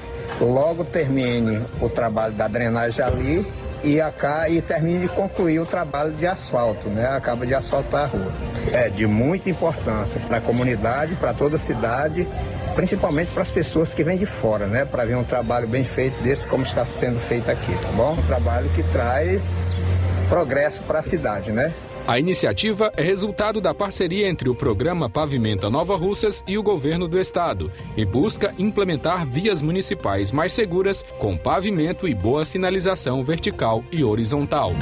[0.40, 3.46] logo termine o trabalho da drenagem ali
[3.84, 7.06] e acá e termine de concluir o trabalho de asfalto, né?
[7.06, 8.32] Acaba de asfaltar a rua.
[8.72, 12.26] É de muita importância para a comunidade, para toda a cidade,
[12.74, 14.84] principalmente para as pessoas que vêm de fora, né?
[14.84, 18.14] Para ver um trabalho bem feito desse como está sendo feito aqui, tá bom?
[18.14, 19.84] Um trabalho que traz
[20.28, 21.72] progresso para a cidade, né?
[22.06, 27.08] A iniciativa é resultado da parceria entre o programa Pavimenta Nova Russas e o governo
[27.08, 33.82] do estado e busca implementar vias municipais mais seguras com pavimento e boa sinalização vertical
[33.90, 34.72] e horizontal.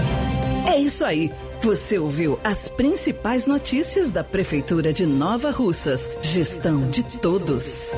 [0.66, 1.30] É isso aí.
[1.60, 6.10] Você ouviu as principais notícias da Prefeitura de Nova Russas.
[6.22, 7.92] Gestão de todos.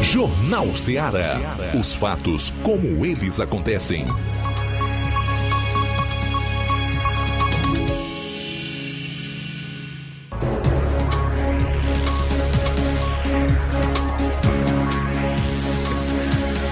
[0.00, 1.56] Jornal Ceará.
[1.78, 4.06] Os fatos como eles acontecem.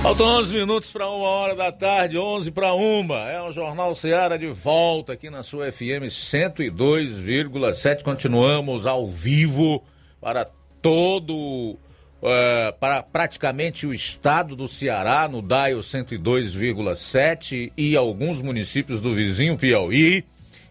[0.06, 3.28] Faltam 11 minutos para uma hora da tarde, 11 para uma.
[3.28, 8.04] É o Jornal Seara de volta aqui na sua FM 102,7.
[8.04, 9.82] Continuamos ao vivo
[10.20, 10.48] para
[10.80, 19.12] todo, uh, para praticamente o estado do Ceará, no DAIO 102,7 e alguns municípios do
[19.12, 20.24] vizinho Piauí,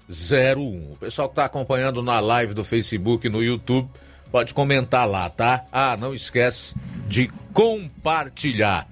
[0.09, 0.91] 9001.
[0.91, 3.87] O pessoal que está acompanhando na live do Facebook e no YouTube
[4.31, 5.65] pode comentar lá, tá?
[5.71, 6.75] Ah, não esquece
[7.07, 8.87] de compartilhar.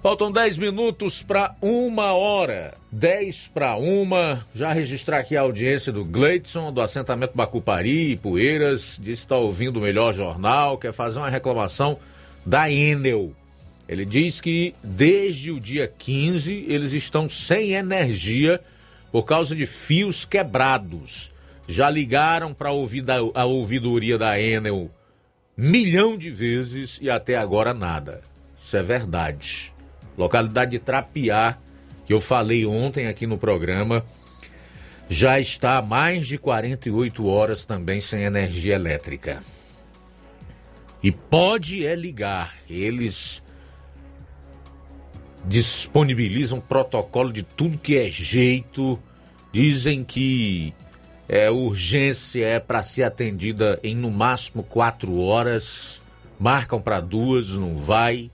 [0.00, 2.74] Faltam 10 minutos para uma hora.
[2.92, 4.44] 10 para uma.
[4.54, 8.98] Já registrar aqui a audiência do Gleidson, do assentamento Bacupari Poeiras.
[9.00, 11.98] Diz que está ouvindo o melhor jornal, quer fazer uma reclamação
[12.44, 13.32] da Enel.
[13.88, 18.60] Ele diz que desde o dia 15 eles estão sem energia
[19.14, 21.32] por causa de fios quebrados.
[21.68, 24.90] Já ligaram para a ouvidoria da Enel
[25.56, 28.22] milhão de vezes e até agora nada.
[28.60, 29.72] Isso é verdade.
[30.18, 31.56] Localidade de Trapiá,
[32.04, 34.04] que eu falei ontem aqui no programa,
[35.08, 39.44] já está há mais de 48 horas também sem energia elétrica.
[41.00, 42.52] E pode é ligar.
[42.68, 43.43] Eles
[45.46, 48.98] disponibilizam protocolo de tudo que é jeito,
[49.52, 50.72] dizem que
[51.28, 56.02] é, urgência é para ser atendida em no máximo quatro horas,
[56.38, 58.30] marcam para duas, não vai,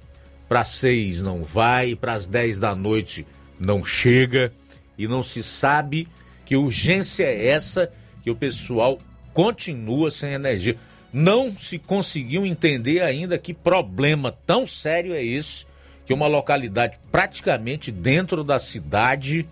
[0.49, 3.27] para seis não vai, para as dez da noite
[3.59, 4.53] não chega.
[4.99, 6.07] E não se sabe
[6.45, 7.91] que urgência é essa
[8.23, 8.99] que o pessoal
[9.33, 10.77] continua sem energia.
[11.13, 15.70] Não se conseguiu entender ainda que problema tão sério é esse
[16.11, 19.49] que uma localidade praticamente dentro da cidade,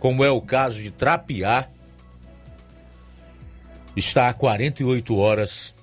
[0.00, 1.68] como é o caso de Trapiá,
[3.94, 5.76] está há 48 horas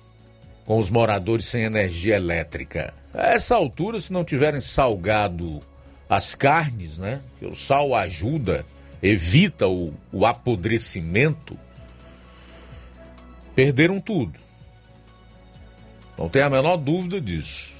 [0.66, 2.92] com os moradores sem energia elétrica.
[3.14, 5.62] A essa altura, se não tiverem salgado
[6.06, 7.22] as carnes, né?
[7.40, 8.66] O sal ajuda,
[9.02, 11.58] evita o, o apodrecimento,
[13.54, 14.38] perderam tudo.
[16.18, 17.73] Não tem a menor dúvida disso.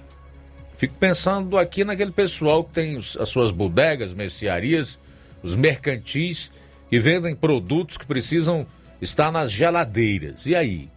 [0.77, 4.99] Fico pensando aqui naquele pessoal que tem as suas bodegas, mercearias,
[5.43, 6.51] os mercantis
[6.91, 8.66] que vendem produtos que precisam
[9.01, 10.47] estar nas geladeiras.
[10.47, 10.89] E aí?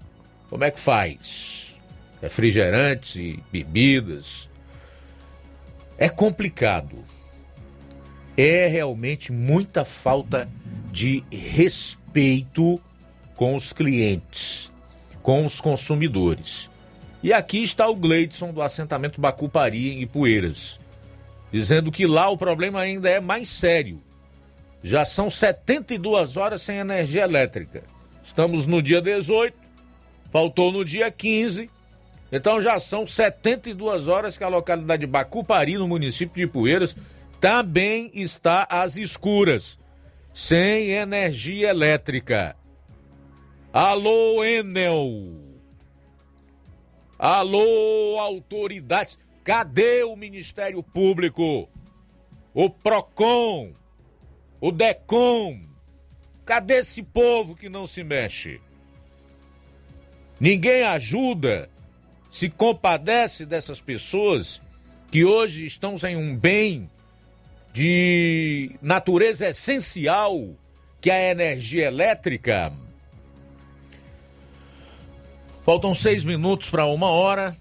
[0.49, 1.75] Como é que faz?
[2.21, 4.49] Refrigerantes e bebidas.
[5.97, 6.97] É complicado.
[8.35, 10.49] É realmente muita falta
[10.91, 12.81] de respeito
[13.35, 14.71] com os clientes,
[15.21, 16.69] com os consumidores.
[17.27, 20.79] E aqui está o Gleidson do assentamento Bacupari em Ipueiras,
[21.51, 24.01] dizendo que lá o problema ainda é mais sério.
[24.81, 27.83] Já são 72 horas sem energia elétrica.
[28.23, 29.53] Estamos no dia 18,
[30.31, 31.69] faltou no dia 15,
[32.31, 36.95] então já são 72 horas que a localidade de Bacupari, no município de Ipueiras,
[37.41, 39.77] também está às escuras,
[40.33, 42.55] sem energia elétrica.
[43.73, 45.46] Alô, Enel!
[47.19, 51.67] Alô, autoridades, cadê o Ministério Público?
[52.53, 53.71] O PROCON?
[54.61, 55.61] O DECOM?
[56.45, 58.61] Cadê esse povo que não se mexe?
[60.39, 61.67] Ninguém ajuda,
[62.29, 64.61] se compadece dessas pessoas
[65.09, 66.87] que hoje estão sem um bem
[67.73, 70.55] de natureza essencial,
[71.01, 72.71] que é a energia elétrica.
[75.67, 77.53] Faltam seis minutos para uma hora,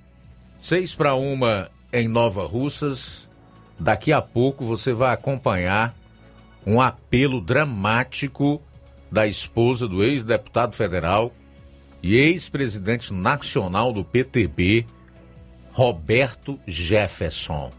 [0.61, 3.29] seis para uma em Nova Russas.
[3.81, 5.93] Daqui a pouco você vai acompanhar
[6.65, 8.63] um apelo dramático
[9.11, 11.33] da esposa do ex-deputado federal
[12.01, 14.87] e ex-presidente nacional do PTB,
[15.73, 17.73] Roberto Jefferson.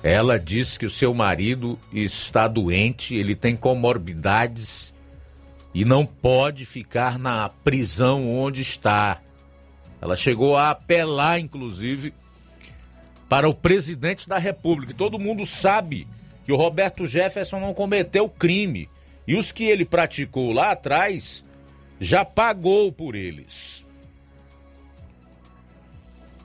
[0.00, 4.94] Ela diz que o seu marido está doente, ele tem comorbidades
[5.78, 9.20] e não pode ficar na prisão onde está.
[10.00, 12.12] Ela chegou a apelar, inclusive,
[13.28, 14.92] para o presidente da República.
[14.92, 16.08] Todo mundo sabe
[16.44, 18.90] que o Roberto Jefferson não cometeu crime.
[19.24, 21.44] E os que ele praticou lá atrás
[22.00, 23.86] já pagou por eles.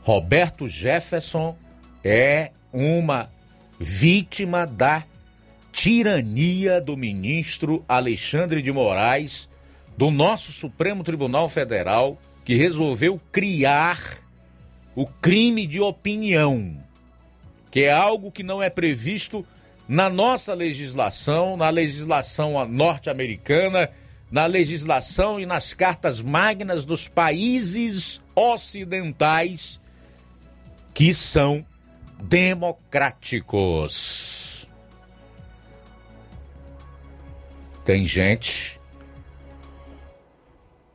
[0.04, 1.58] Roberto Jefferson
[2.04, 3.32] é uma
[3.80, 5.04] vítima da
[5.74, 9.50] tirania do ministro Alexandre de Moraes
[9.98, 14.20] do nosso Supremo Tribunal Federal, que resolveu criar
[14.96, 16.78] o crime de opinião,
[17.72, 19.44] que é algo que não é previsto
[19.88, 23.90] na nossa legislação, na legislação norte-americana,
[24.32, 29.82] na legislação e nas cartas magnas dos países ocidentais
[30.94, 31.66] que são
[32.22, 34.53] democráticos.
[37.84, 38.80] Tem gente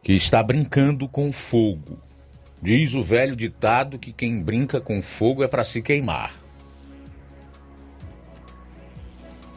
[0.03, 1.99] que está brincando com fogo.
[2.63, 6.35] Diz o velho ditado que quem brinca com fogo é para se queimar.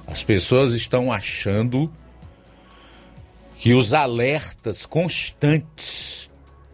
[0.05, 1.91] As pessoas estão achando
[3.57, 6.29] que os alertas constantes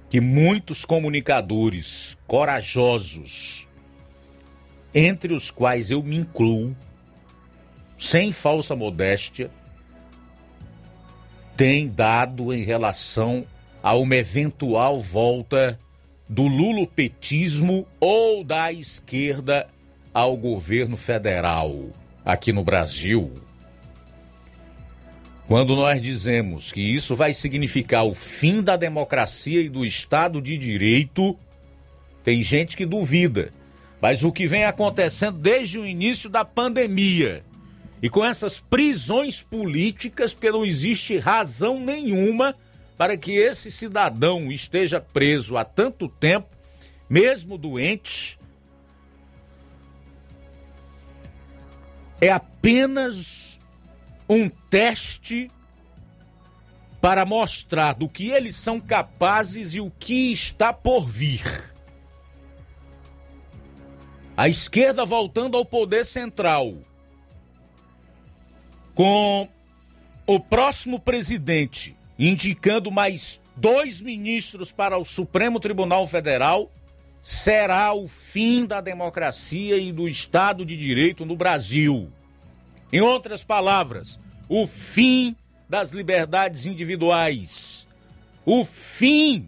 [0.10, 3.68] que muitos comunicadores corajosos,
[4.93, 6.76] entre os quais eu me incluo,
[7.97, 9.51] sem falsa modéstia,
[11.58, 13.43] têm dado em relação
[13.82, 15.78] a uma eventual volta
[16.30, 19.68] do lulopetismo ou da esquerda
[20.14, 21.89] ao governo federal
[22.24, 23.34] aqui no Brasil.
[25.47, 30.58] Quando nós dizemos que isso vai significar o fim da democracia e do Estado de
[30.58, 31.38] Direito,
[32.24, 33.51] tem gente que duvida.
[33.99, 37.43] Mas o que vem acontecendo desde o início da pandemia
[38.02, 42.56] e com essas prisões políticas, porque não existe razão nenhuma
[42.98, 46.50] para que esse cidadão esteja preso há tanto tempo,
[47.10, 48.39] mesmo doente,
[52.20, 53.60] é apenas
[54.30, 55.52] um teste
[57.00, 61.74] para mostrar do que eles são capazes e o que está por vir.
[64.36, 66.76] A esquerda voltando ao poder central,
[68.98, 69.48] com
[70.26, 76.72] o próximo presidente indicando mais dois ministros para o Supremo Tribunal Federal,
[77.22, 82.12] será o fim da democracia e do Estado de Direito no Brasil.
[82.91, 84.20] Em outras palavras,
[84.50, 85.36] o fim
[85.70, 87.88] das liberdades individuais,
[88.43, 89.48] o fim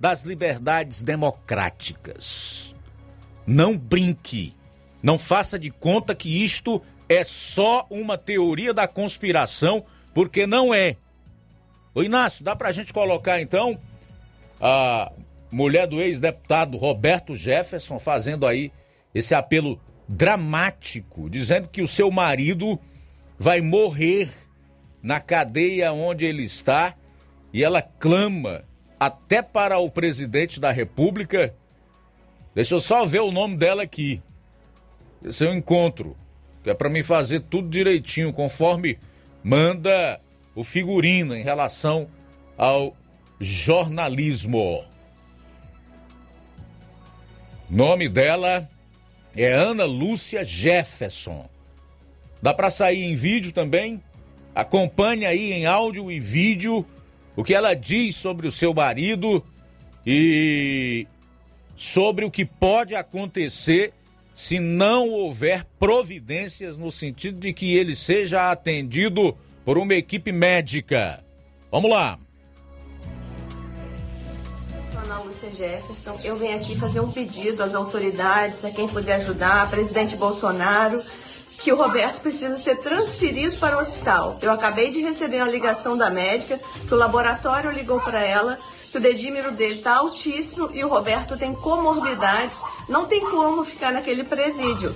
[0.00, 2.74] das liberdades democráticas.
[3.46, 4.52] Não brinque,
[5.00, 9.84] não faça de conta que isto é só uma teoria da conspiração,
[10.14, 10.96] porque não é.
[11.92, 13.76] Ô Inácio, dá pra gente colocar então
[14.60, 15.10] a
[15.50, 18.70] mulher do ex-deputado Roberto Jefferson fazendo aí
[19.12, 22.78] esse apelo dramático, dizendo que o seu marido
[23.36, 24.30] vai morrer
[25.02, 26.94] na cadeia onde ele está
[27.52, 28.64] e ela clama
[29.00, 31.52] até para o presidente da República.
[32.54, 34.22] Deixa eu só ver o nome dela aqui.
[35.24, 36.16] Esse é o encontro,
[36.62, 38.98] que é para mim fazer tudo direitinho, conforme
[39.42, 40.20] manda
[40.54, 42.08] o figurino em relação
[42.56, 42.96] ao
[43.40, 44.84] jornalismo.
[47.68, 48.68] Nome dela
[49.34, 51.48] é Ana Lúcia Jefferson.
[52.42, 54.02] Dá para sair em vídeo também?
[54.54, 56.84] Acompanhe aí em áudio e vídeo
[57.36, 59.44] o que ela diz sobre o seu marido
[60.04, 61.06] e
[61.76, 63.94] sobre o que pode acontecer
[64.40, 69.36] se não houver providências no sentido de que ele seja atendido
[69.66, 71.22] por uma equipe médica.
[71.70, 72.18] Vamos lá.
[75.54, 81.02] Jefferson, eu venho aqui fazer um pedido às autoridades, a quem puder ajudar, presidente Bolsonaro,
[81.62, 84.38] que o Roberto precisa ser transferido para o hospital.
[84.40, 88.58] Eu acabei de receber uma ligação da médica, que o laboratório ligou para ela,
[88.90, 93.92] que o dedímero dele está altíssimo e o Roberto tem comorbidades, não tem como ficar
[93.92, 94.90] naquele presídio.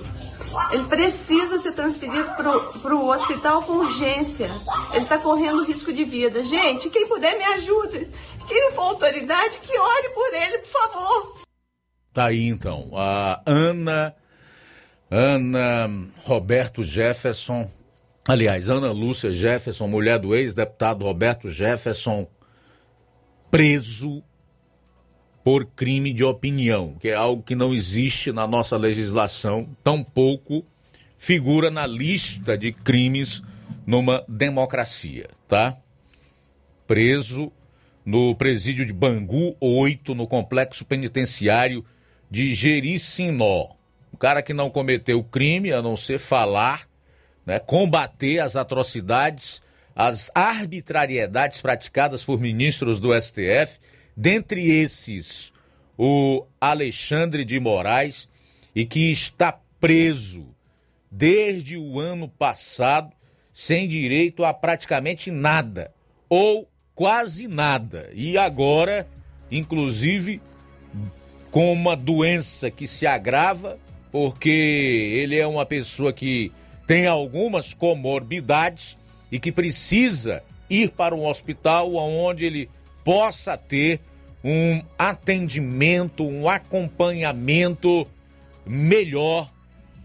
[0.71, 4.49] Ele precisa ser transferido para o hospital com urgência.
[4.93, 6.43] Ele está correndo risco de vida.
[6.43, 8.07] Gente, quem puder me ajude.
[8.47, 11.35] Quem não for autoridade, que ore por ele, por favor.
[12.13, 12.89] Tá aí então.
[12.93, 14.15] A Ana.
[15.09, 15.89] Ana
[16.23, 17.69] Roberto Jefferson.
[18.27, 22.27] Aliás, Ana Lúcia Jefferson, mulher do ex-deputado Roberto Jefferson,
[23.49, 24.23] preso
[25.43, 30.65] por crime de opinião, que é algo que não existe na nossa legislação, tampouco
[31.17, 33.43] figura na lista de crimes
[33.85, 35.77] numa democracia, tá?
[36.87, 37.51] Preso
[38.05, 41.85] no presídio de Bangu 8, no complexo penitenciário
[42.29, 43.69] de Jericinó.
[44.11, 46.87] O cara que não cometeu crime, a não ser falar,
[47.45, 49.61] né, combater as atrocidades,
[49.95, 53.79] as arbitrariedades praticadas por ministros do STF
[54.15, 55.51] Dentre esses,
[55.97, 58.29] o Alexandre de Moraes
[58.73, 60.47] e que está preso
[61.11, 63.11] desde o ano passado
[63.51, 65.93] sem direito a praticamente nada
[66.29, 68.09] ou quase nada.
[68.13, 69.05] E agora,
[69.51, 70.41] inclusive,
[71.51, 73.77] com uma doença que se agrava,
[74.13, 76.53] porque ele é uma pessoa que
[76.87, 78.97] tem algumas comorbidades
[79.35, 82.69] e que precisa ir para um hospital onde ele
[83.03, 83.99] possa ter
[84.41, 88.07] um atendimento, um acompanhamento
[88.65, 89.51] melhor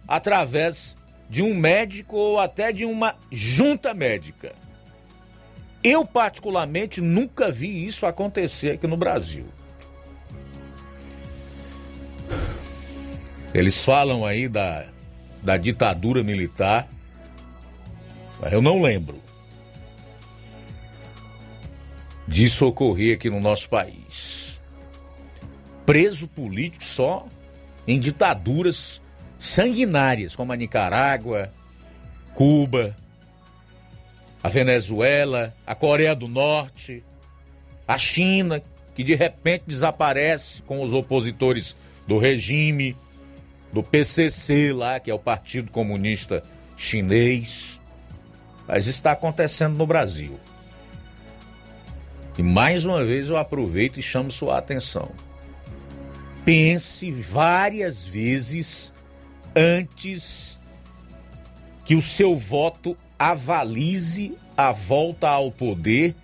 [0.08, 0.96] através
[1.28, 4.52] de um médico ou até de uma junta médica.
[5.84, 9.44] Eu, particularmente, nunca vi isso acontecer aqui no Brasil.
[13.54, 14.86] Eles falam aí da,
[15.40, 16.88] da ditadura militar,
[18.42, 19.20] eu não lembro
[22.26, 24.60] disso ocorrer aqui no nosso país.
[25.84, 27.26] Preso político só
[27.86, 29.02] em ditaduras
[29.38, 31.52] sanguinárias, como a Nicarágua,
[32.34, 32.96] Cuba,
[34.42, 37.04] a Venezuela, a Coreia do Norte,
[37.86, 38.62] a China,
[38.94, 41.76] que de repente desaparece com os opositores
[42.06, 42.96] do regime,
[43.72, 46.42] do PCC lá, que é o Partido Comunista
[46.76, 47.69] Chinês.
[48.72, 50.38] Mas está acontecendo no Brasil.
[52.38, 55.10] E mais uma vez eu aproveito e chamo sua atenção.
[56.44, 58.94] Pense várias vezes
[59.56, 60.56] antes
[61.84, 66.14] que o seu voto avalize a volta ao poder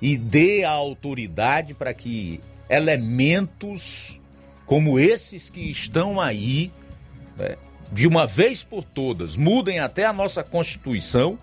[0.00, 2.40] e dê a autoridade para que
[2.70, 4.18] elementos
[4.64, 6.72] como esses que estão aí,
[7.36, 7.56] né,
[7.92, 11.38] de uma vez por todas, mudem até a nossa Constituição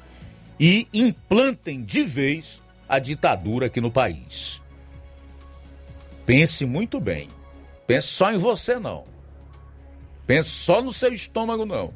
[0.59, 4.61] e implantem de vez a ditadura aqui no país.
[6.25, 7.27] Pense muito bem.
[7.85, 9.05] Pense só em você, não.
[10.25, 11.93] Pense só no seu estômago, não.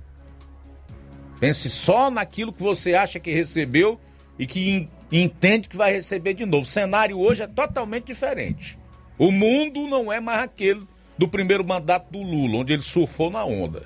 [1.40, 4.00] Pense só naquilo que você acha que recebeu
[4.38, 6.64] e que entende que vai receber de novo.
[6.64, 8.78] O cenário hoje é totalmente diferente.
[9.18, 10.88] O mundo não é mais aquele
[11.18, 13.84] do primeiro mandato do Lula, onde ele surfou na onda.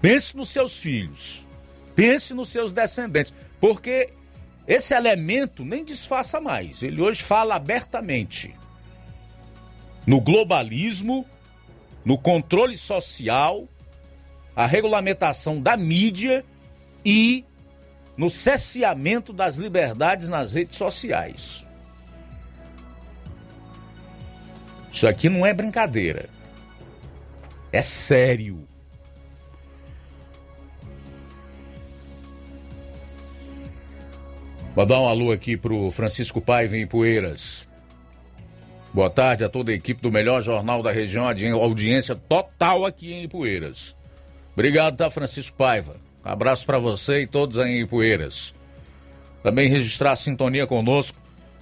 [0.00, 1.46] Pense nos seus filhos.
[1.98, 3.34] Pense nos seus descendentes.
[3.60, 4.10] Porque
[4.68, 6.80] esse elemento nem disfarça mais.
[6.80, 8.54] Ele hoje fala abertamente
[10.06, 11.26] no globalismo,
[12.04, 13.66] no controle social,
[14.54, 16.44] a regulamentação da mídia
[17.04, 17.44] e
[18.16, 21.66] no cesseamento das liberdades nas redes sociais.
[24.92, 26.30] Isso aqui não é brincadeira.
[27.72, 28.67] É sério.
[34.78, 37.68] Vou dar um alô aqui pro Francisco Paiva em Poeiras.
[38.94, 41.26] Boa tarde a toda a equipe do melhor jornal da região,
[41.60, 43.96] audiência total aqui em Ipueiras.
[44.52, 45.96] Obrigado, tá, Francisco Paiva.
[46.22, 48.54] abraço para você e todos aí em Ipueiras.
[49.42, 51.18] Também registrar a sintonia conosco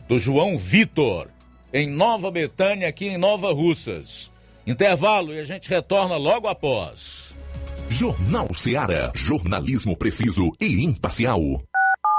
[0.07, 1.29] do João Vitor,
[1.73, 4.31] em Nova Betânia, aqui em Nova Russas.
[4.67, 7.35] Intervalo e a gente retorna logo após.
[7.89, 9.11] Jornal Seara.
[9.15, 11.63] Jornalismo preciso e imparcial.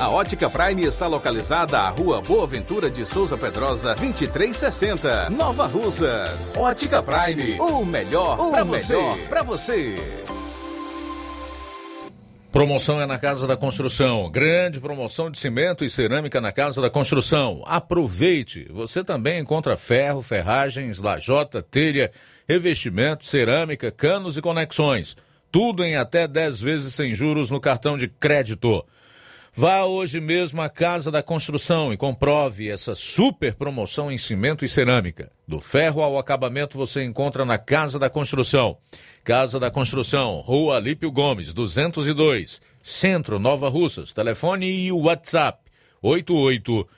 [0.00, 6.56] A Ótica Prime está localizada à Rua Boa Ventura de Souza Pedrosa, 2360, Nova Russas.
[6.56, 8.96] Ótica Prime, o melhor para você.
[9.28, 9.94] Para você.
[12.50, 14.28] Promoção é na Casa da Construção.
[14.28, 17.62] Grande promoção de cimento e cerâmica na Casa da Construção.
[17.64, 18.66] Aproveite!
[18.72, 22.10] Você também encontra ferro, ferragens, lajota, telha,
[22.48, 25.16] revestimento, cerâmica, canos e conexões.
[25.52, 28.84] Tudo em até 10 vezes sem juros no cartão de crédito.
[29.52, 34.68] Vá hoje mesmo à Casa da Construção e comprove essa super promoção em cimento e
[34.68, 35.30] cerâmica.
[35.46, 38.76] Do ferro ao acabamento você encontra na Casa da Construção.
[39.24, 44.12] Casa da Construção, Rua Alípio Gomes, 202, Centro, Nova Russas.
[44.12, 45.58] Telefone e WhatsApp
[46.02, 46.88] 88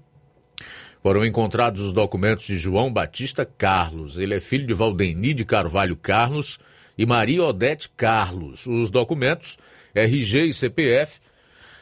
[1.02, 4.16] Foram encontrados os documentos de João Batista Carlos.
[4.16, 6.58] Ele é filho de Valdeni de Carvalho Carlos
[6.96, 8.66] e Maria Odete Carlos.
[8.66, 9.58] Os documentos,
[9.94, 11.20] RG e CPF,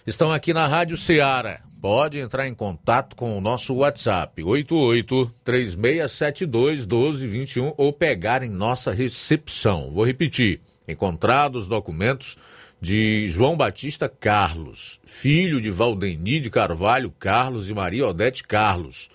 [0.07, 1.61] estão aqui na Rádio Ceará.
[1.81, 8.91] Pode entrar em contato com o nosso WhatsApp 88 3672 1221 ou pegar em nossa
[8.93, 9.91] recepção.
[9.91, 10.61] Vou repetir:
[10.91, 12.36] encontrados documentos
[12.80, 19.11] de João Batista Carlos, filho de Valdeni de Carvalho Carlos e Maria Odete Carlos.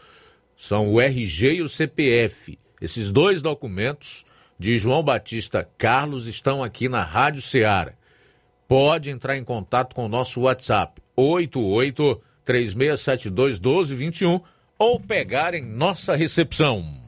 [0.55, 2.57] São o RG e o CPF.
[2.79, 4.25] Esses dois documentos
[4.59, 7.93] de João Batista Carlos estão aqui na Rádio Ceará.
[8.67, 14.39] Pode entrar em contato com o nosso WhatsApp 88 3672 1221
[14.77, 17.04] ou pegar em nossa recepção.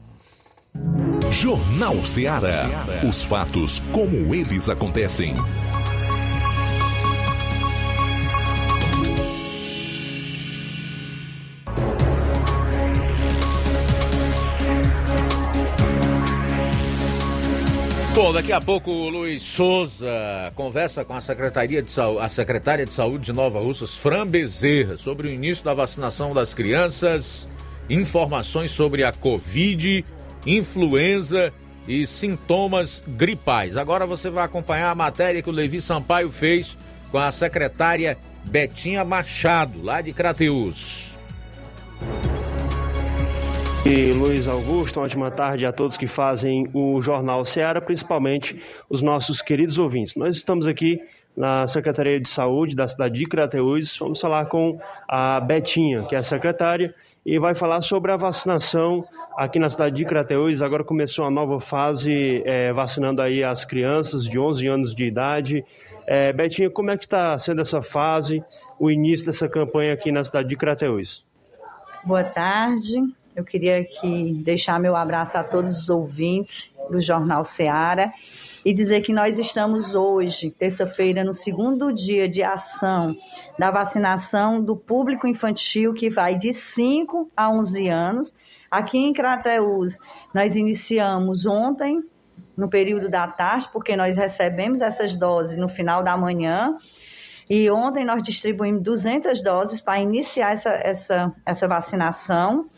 [1.30, 2.86] Jornal Ceará.
[3.08, 5.34] Os fatos como eles acontecem.
[18.14, 22.84] Bom, daqui a pouco o Luiz Souza conversa com a Secretaria de Saúde, a secretária
[22.84, 27.48] de Saúde de Nova Russas, Fran Bezerra, sobre o início da vacinação das crianças,
[27.88, 30.04] informações sobre a Covid,
[30.46, 31.52] influenza
[31.86, 33.76] e sintomas gripais.
[33.76, 36.76] Agora você vai acompanhar a matéria que o Levi Sampaio fez
[37.10, 41.16] com a secretária Betinha Machado, lá de Crateus.
[43.86, 48.60] E Luiz Augusto, ótima tarde a todos que fazem o Jornal Ceará, principalmente
[48.90, 50.14] os nossos queridos ouvintes.
[50.14, 51.00] Nós estamos aqui
[51.34, 53.96] na Secretaria de Saúde da cidade de Crateús.
[53.98, 54.78] Vamos falar com
[55.08, 59.06] a Betinha, que é a secretária, e vai falar sobre a vacinação
[59.38, 60.60] aqui na cidade de Crateús.
[60.60, 65.64] Agora começou a nova fase é, vacinando aí as crianças de 11 anos de idade.
[66.08, 68.42] É, Betinha, como é que está sendo essa fase,
[68.80, 71.24] o início dessa campanha aqui na cidade de Crateús?
[72.02, 72.96] Boa tarde.
[73.36, 78.12] Eu queria aqui deixar meu abraço a todos os ouvintes do Jornal Seara
[78.64, 83.16] e dizer que nós estamos hoje, terça-feira, no segundo dia de ação
[83.56, 88.34] da vacinação do público infantil que vai de 5 a 11 anos.
[88.70, 89.96] Aqui em Crateús,
[90.34, 92.02] nós iniciamos ontem,
[92.56, 96.76] no período da tarde, porque nós recebemos essas doses no final da manhã.
[97.48, 102.68] E ontem nós distribuímos 200 doses para iniciar essa, essa, essa vacinação.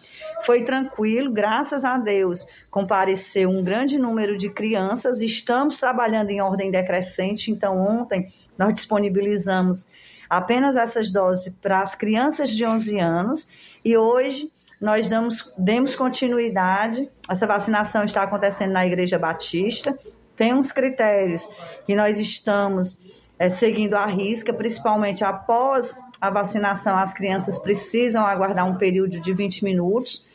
[0.45, 2.47] Foi tranquilo, graças a Deus.
[2.71, 5.21] Compareceu um grande número de crianças.
[5.23, 7.51] Estamos trabalhando em ordem decrescente.
[7.51, 9.89] Então, ontem nós disponibilizamos
[10.29, 13.49] apenas essas doses para as crianças de 11 anos.
[13.85, 17.11] E hoje nós damos, demos continuidade.
[17.29, 19.99] Essa vacinação está acontecendo na Igreja Batista.
[20.37, 21.47] Tem uns critérios
[21.85, 22.97] que nós estamos
[23.39, 29.33] é, seguindo à risca, principalmente após a vacinação, as crianças precisam aguardar um período de
[29.33, 30.27] 20 minutos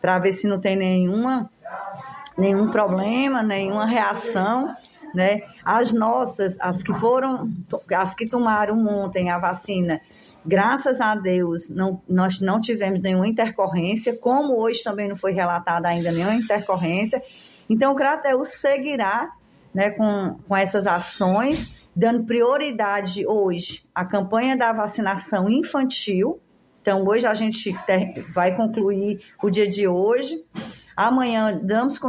[0.00, 1.48] para ver se não tem nenhuma,
[2.36, 4.74] nenhum problema, nenhuma reação.
[5.14, 5.42] Né?
[5.64, 7.50] As nossas, as que foram,
[7.96, 10.00] as que tomaram ontem a vacina,
[10.48, 15.86] Graças a Deus, não, nós não tivemos nenhuma intercorrência, como hoje também não foi relatada
[15.86, 17.22] ainda nenhuma intercorrência.
[17.68, 19.30] Então, o Crateus seguirá
[19.74, 26.40] né, com, com essas ações, dando prioridade hoje à campanha da vacinação infantil.
[26.80, 30.42] Então, hoje a gente ter, vai concluir o dia de hoje.
[30.96, 32.00] Amanhã damos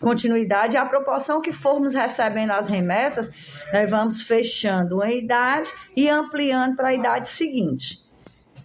[0.00, 3.30] continuidade, à proporção que formos recebendo as remessas,
[3.72, 8.00] nós vamos fechando uma idade e ampliando para a idade seguinte.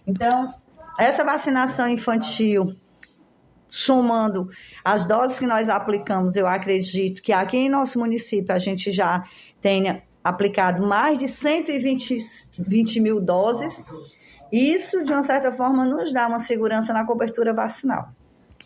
[0.06, 0.54] Então,
[0.98, 2.74] essa vacinação infantil,
[3.68, 4.48] somando
[4.82, 9.24] as doses que nós aplicamos, eu acredito que aqui em nosso município a gente já
[9.60, 12.18] tenha aplicado mais de 120
[12.58, 13.84] 20 mil doses.
[14.50, 18.08] Isso, de uma certa forma, nos dá uma segurança na cobertura vacinal.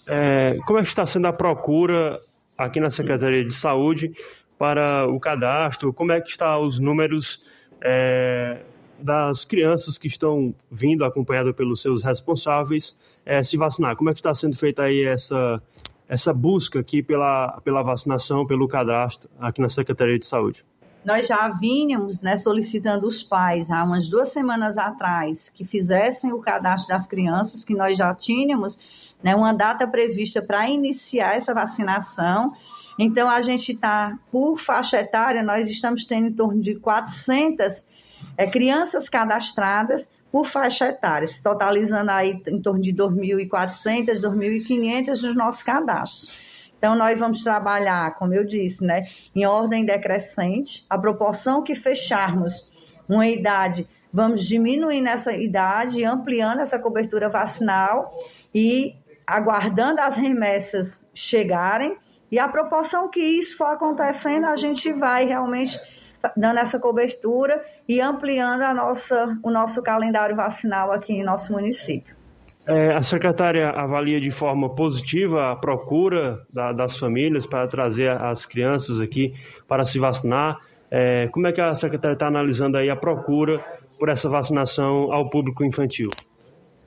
[0.06, 2.20] É, como é que está sendo a procura
[2.64, 4.12] aqui na Secretaria de Saúde
[4.58, 5.92] para o cadastro?
[5.92, 7.42] Como é que estão os números
[7.82, 8.62] é,
[8.98, 13.96] das crianças que estão vindo acompanhadas pelos seus responsáveis é, se vacinar?
[13.96, 15.62] Como é que está sendo feita aí essa,
[16.08, 20.64] essa busca aqui pela, pela vacinação, pelo cadastro aqui na Secretaria de Saúde?
[21.04, 26.40] Nós já vínhamos né, solicitando os pais há umas duas semanas atrás que fizessem o
[26.40, 28.78] cadastro das crianças, que nós já tínhamos
[29.22, 32.52] né, uma data prevista para iniciar essa vacinação.
[32.98, 37.86] Então, a gente está, por faixa etária, nós estamos tendo em torno de 400
[38.36, 45.62] é, crianças cadastradas por faixa etária, totalizando aí em torno de 2.400, 2.500 nos nossos
[45.62, 46.49] cadastros.
[46.80, 49.02] Então, nós vamos trabalhar, como eu disse, né,
[49.36, 50.82] em ordem decrescente.
[50.88, 52.66] A proporção que fecharmos
[53.06, 58.10] uma idade, vamos diminuindo essa idade, ampliando essa cobertura vacinal
[58.54, 61.98] e aguardando as remessas chegarem,
[62.32, 65.78] e a proporção que isso for acontecendo, a gente vai realmente
[66.34, 72.19] dando essa cobertura e ampliando a nossa, o nosso calendário vacinal aqui em nosso município.
[72.70, 78.46] É, a secretária avalia de forma positiva a procura da, das famílias para trazer as
[78.46, 79.34] crianças aqui
[79.66, 80.56] para se vacinar.
[80.88, 83.58] É, como é que a secretária está analisando aí a procura
[83.98, 86.10] por essa vacinação ao público infantil?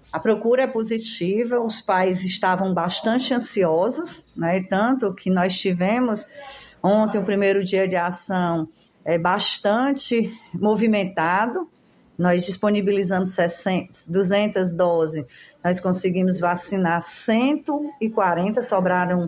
[0.10, 4.64] A procura é positiva, os pais estavam bastante ansiosos, né?
[4.70, 6.26] tanto que nós tivemos
[6.82, 8.70] ontem o primeiro dia de ação
[9.04, 11.68] é bastante movimentado.
[12.18, 15.26] Nós disponibilizamos 60, 200 doses,
[15.64, 19.28] nós conseguimos vacinar 140, sobraram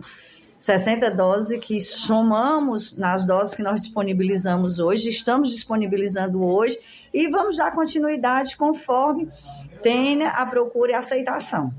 [0.60, 6.78] 60 doses que somamos nas doses que nós disponibilizamos hoje, estamos disponibilizando hoje
[7.12, 9.28] e vamos dar continuidade conforme
[9.82, 11.72] tenha a procura e a aceitação.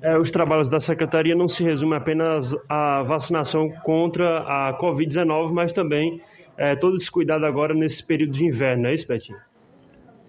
[0.00, 5.72] É, os trabalhos da secretaria não se resumem apenas à vacinação contra a Covid-19, mas
[5.72, 6.20] também
[6.56, 9.38] é, todo esse cuidado agora nesse período de inverno, é isso, Betinho?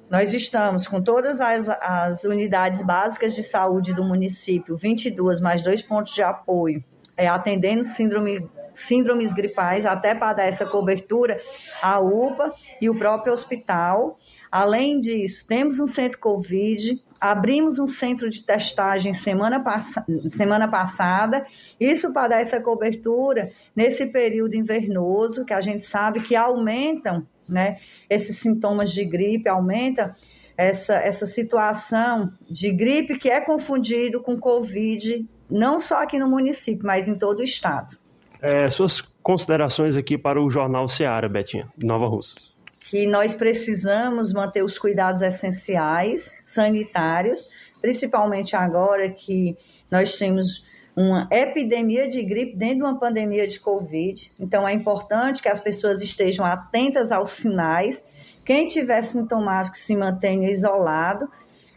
[0.09, 5.83] Nós estamos com todas as, as unidades básicas de saúde do município, 22 mais dois
[5.83, 6.83] pontos de apoio,
[7.15, 11.39] é, atendendo síndrome, síndromes gripais, até para dar essa cobertura,
[11.79, 14.17] a UPA e o próprio hospital.
[14.51, 19.93] Além disso, temos um centro Covid, abrimos um centro de testagem semana, pass
[20.31, 21.45] semana passada,
[21.79, 27.77] isso para dar essa cobertura nesse período invernoso, que a gente sabe que aumentam né,
[28.09, 30.15] esses sintomas de gripe, aumenta
[30.57, 36.85] essa, essa situação de gripe que é confundido com Covid, não só aqui no município,
[36.85, 37.97] mas em todo o estado.
[38.41, 42.53] É, suas considerações aqui para o Jornal Seara, Betinha, de Nova Russas.
[42.89, 47.47] Que nós precisamos manter os cuidados essenciais, sanitários,
[47.81, 49.55] principalmente agora que
[49.89, 50.63] nós temos
[50.99, 54.33] uma epidemia de gripe dentro de uma pandemia de Covid.
[54.37, 58.03] Então, é importante que as pessoas estejam atentas aos sinais.
[58.43, 61.29] Quem tiver sintomático se mantenha isolado,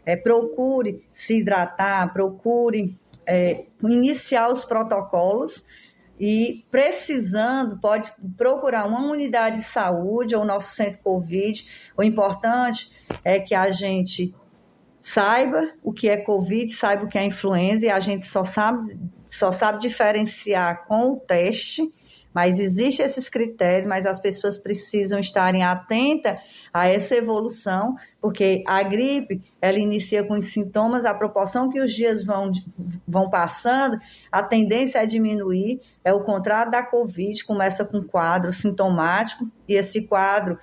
[0.05, 5.65] é, procure se hidratar, procure é, iniciar os protocolos
[6.19, 11.65] e precisando pode procurar uma unidade de saúde ou nosso centro Covid.
[11.95, 12.91] O importante
[13.23, 14.35] é que a gente
[15.03, 18.97] saiba o que é Covid, saiba o que é influenza, e a gente só sabe,
[19.29, 21.83] só sabe diferenciar com o teste,
[22.33, 26.39] mas existem esses critérios, mas as pessoas precisam estarem atentas
[26.73, 31.93] a essa evolução, porque a gripe, ela inicia com os sintomas, a proporção que os
[31.93, 32.49] dias vão,
[33.05, 33.99] vão passando,
[34.31, 40.01] a tendência é diminuir, é o contrário da Covid, começa com quadro sintomático, e esse
[40.01, 40.57] quadro,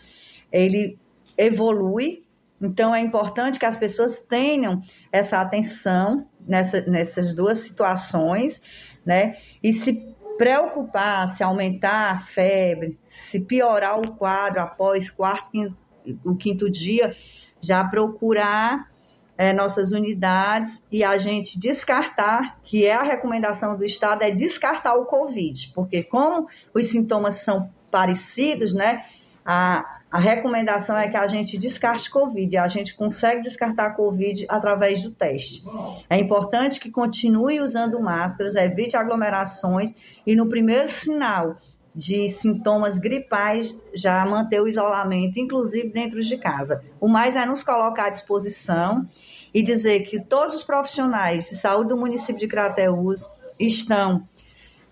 [0.51, 0.99] ele
[1.37, 2.25] evolui,
[2.61, 8.61] então, é importante que as pessoas tenham essa atenção nessa, nessas duas situações,
[9.05, 9.37] né?
[9.63, 15.77] E se preocupar, se aumentar a febre, se piorar o quadro após quarto, quinto,
[16.25, 17.17] o quinto dia,
[17.61, 18.91] já procurar
[19.37, 24.95] é, nossas unidades e a gente descartar, que é a recomendação do Estado, é descartar
[24.95, 29.05] o Covid, porque como os sintomas são parecidos, né?
[29.45, 35.03] A, a recomendação é que a gente descarte Covid, a gente consegue descartar Covid através
[35.03, 35.63] do teste.
[36.09, 39.95] É importante que continue usando máscaras, evite aglomerações
[40.27, 41.57] e no primeiro sinal
[41.95, 46.83] de sintomas gripais, já manter o isolamento, inclusive dentro de casa.
[47.01, 49.09] O mais é nos colocar à disposição
[49.53, 53.25] e dizer que todos os profissionais de saúde do município de Crateús
[53.59, 54.27] estão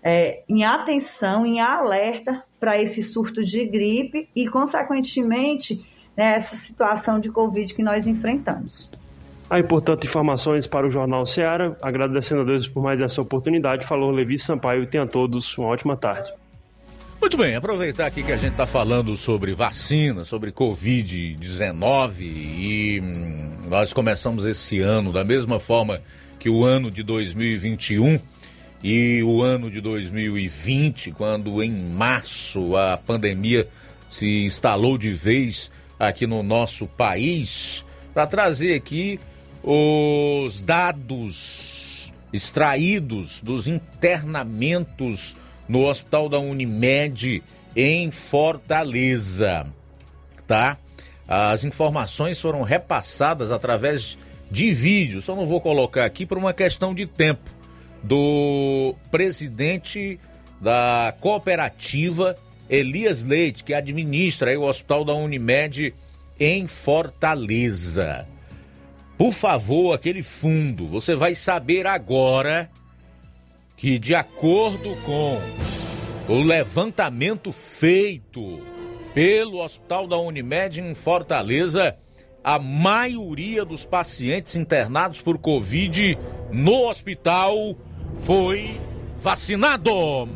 [0.03, 5.83] é, em atenção, em alerta para esse surto de gripe e, consequentemente,
[6.15, 8.89] né, essa situação de Covid que nós enfrentamos.
[9.49, 11.75] Aí, portanto, informações para o Jornal Seara.
[11.81, 13.87] Agradecendo a Deus por mais essa oportunidade.
[13.87, 16.31] Falou Levi Sampaio e tenha todos uma ótima tarde.
[17.19, 23.51] Muito bem, aproveitar aqui que a gente está falando sobre vacina, sobre Covid-19 e hum,
[23.67, 25.99] nós começamos esse ano da mesma forma
[26.39, 28.21] que o ano de 2021
[28.83, 33.67] e o ano de 2020, quando em março a pandemia
[34.07, 35.69] se instalou de vez
[35.99, 37.83] aqui no nosso país,
[38.13, 39.19] para trazer aqui
[39.61, 45.35] os dados extraídos dos internamentos
[45.67, 47.43] no Hospital da Unimed
[47.75, 49.67] em Fortaleza,
[50.47, 50.77] tá?
[51.27, 54.17] As informações foram repassadas através
[54.49, 57.58] de vídeo, só não vou colocar aqui por uma questão de tempo
[58.03, 60.19] do presidente
[60.59, 62.35] da cooperativa
[62.69, 65.93] Elias Leite, que administra o Hospital da Unimed
[66.39, 68.27] em Fortaleza.
[69.17, 72.69] Por favor, aquele fundo, você vai saber agora
[73.75, 75.41] que, de acordo com
[76.27, 78.61] o levantamento feito
[79.13, 81.97] pelo Hospital da Unimed em Fortaleza,
[82.43, 86.17] a maioria dos pacientes internados por Covid
[86.51, 87.75] no hospital
[88.13, 88.79] foi
[89.17, 90.29] vacinado.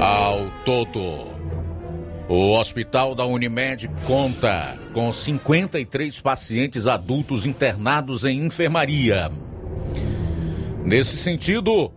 [0.00, 1.28] Ao todo,
[2.28, 9.30] o Hospital da Unimed conta com 53 pacientes adultos internados em enfermaria.
[10.84, 11.92] Nesse sentido,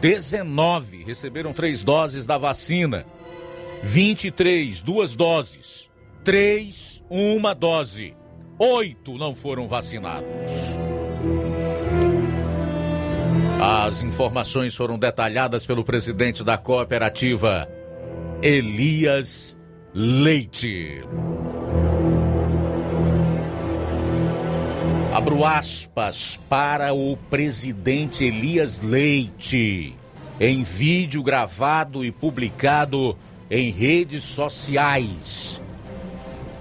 [0.00, 3.06] 19 receberam três doses da vacina,
[3.82, 5.88] 23 duas doses,
[6.24, 8.14] 3 uma dose
[8.64, 10.78] oito não foram vacinados.
[13.60, 17.68] As informações foram detalhadas pelo presidente da cooperativa,
[18.42, 19.58] Elias
[19.94, 21.02] Leite.
[25.12, 29.96] Abro aspas para o presidente Elias Leite,
[30.40, 33.16] em vídeo gravado e publicado
[33.50, 35.63] em redes sociais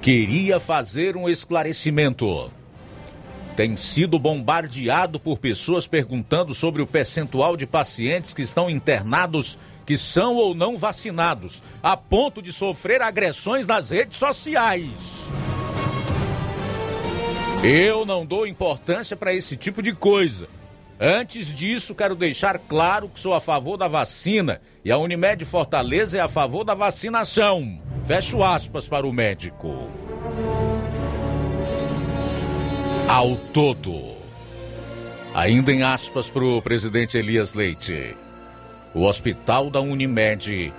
[0.04, 2.52] queria fazer um esclarecimento.
[3.56, 9.98] Tem sido bombardeado por pessoas perguntando sobre o percentual de pacientes que estão internados que
[9.98, 15.30] são ou não vacinados, a ponto de sofrer agressões nas redes sociais.
[17.64, 20.50] Eu não dou importância para esse tipo de coisa.
[21.00, 26.18] Antes disso, quero deixar claro que sou a favor da vacina e a Unimed Fortaleza
[26.18, 27.80] é a favor da vacinação.
[28.06, 29.90] Fecho aspas para o médico.
[33.08, 34.18] Ao todo,
[35.34, 38.14] ainda em aspas para o presidente Elias Leite,
[38.94, 40.74] o hospital da Unimed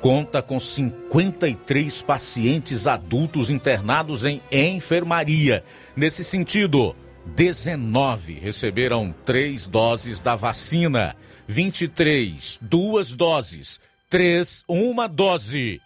[0.00, 5.64] conta com 53 pacientes adultos internados em enfermaria.
[5.96, 6.94] Nesse sentido,
[7.26, 11.16] 19 receberam três doses da vacina,
[11.48, 15.80] 23, duas doses, três, uma dose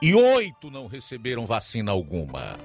[0.00, 2.58] e oito não receberam vacina alguma.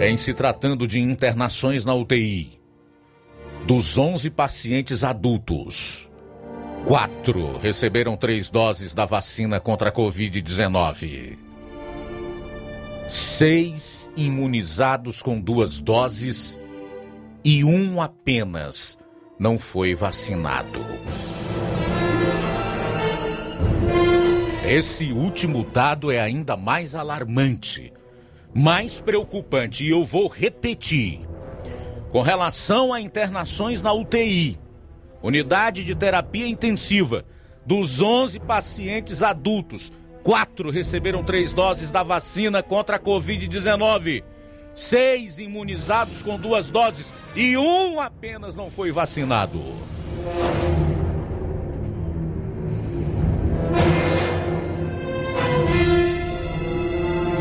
[0.00, 2.60] Em se tratando de internações na UTI,
[3.66, 6.10] dos 11 pacientes adultos,
[6.86, 11.38] quatro receberam três doses da vacina contra a Covid-19.
[13.08, 16.60] Seis imunizados com duas doses
[17.44, 18.98] e um apenas
[19.38, 20.80] não foi vacinado.
[24.68, 27.92] Esse último dado é ainda mais alarmante,
[28.52, 31.20] mais preocupante, e eu vou repetir.
[32.10, 34.58] Com relação a internações na UTI,
[35.22, 37.24] unidade de terapia intensiva,
[37.64, 39.92] dos 11 pacientes adultos,
[40.24, 44.24] quatro receberam três doses da vacina contra a Covid-19.
[44.74, 49.62] Seis imunizados com duas doses e um apenas não foi vacinado.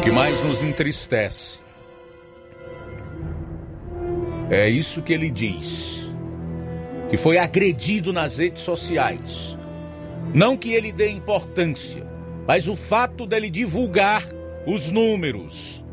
[0.06, 1.58] Que mais nos entristece.
[4.52, 6.12] É isso que ele diz,
[7.10, 9.58] que foi agredido nas redes sociais.
[10.32, 12.06] Não que ele dê importância,
[12.46, 14.24] mas o fato dele divulgar
[14.68, 15.84] os números,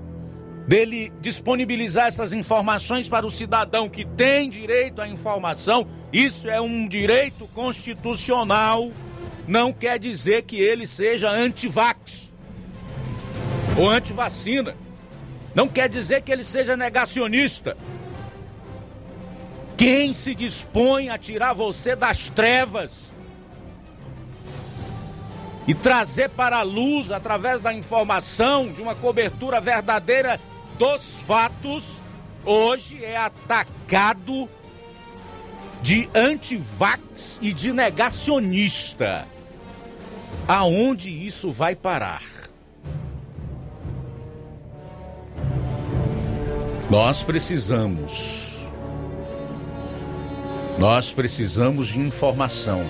[0.68, 6.86] dele disponibilizar essas informações para o cidadão que tem direito à informação, isso é um
[6.86, 8.92] direito constitucional,
[9.48, 12.31] não quer dizer que ele seja anti-vax
[13.76, 14.76] ou anti-vacina.
[15.54, 17.76] Não quer dizer que ele seja negacionista.
[19.76, 23.12] Quem se dispõe a tirar você das trevas
[25.66, 30.40] e trazer para a luz, através da informação, de uma cobertura verdadeira
[30.78, 32.04] dos fatos,
[32.44, 34.48] hoje é atacado
[35.82, 39.26] de antivax e de negacionista.
[40.46, 42.31] Aonde isso vai parar?
[46.92, 48.70] Nós precisamos.
[50.78, 52.84] Nós precisamos de informação.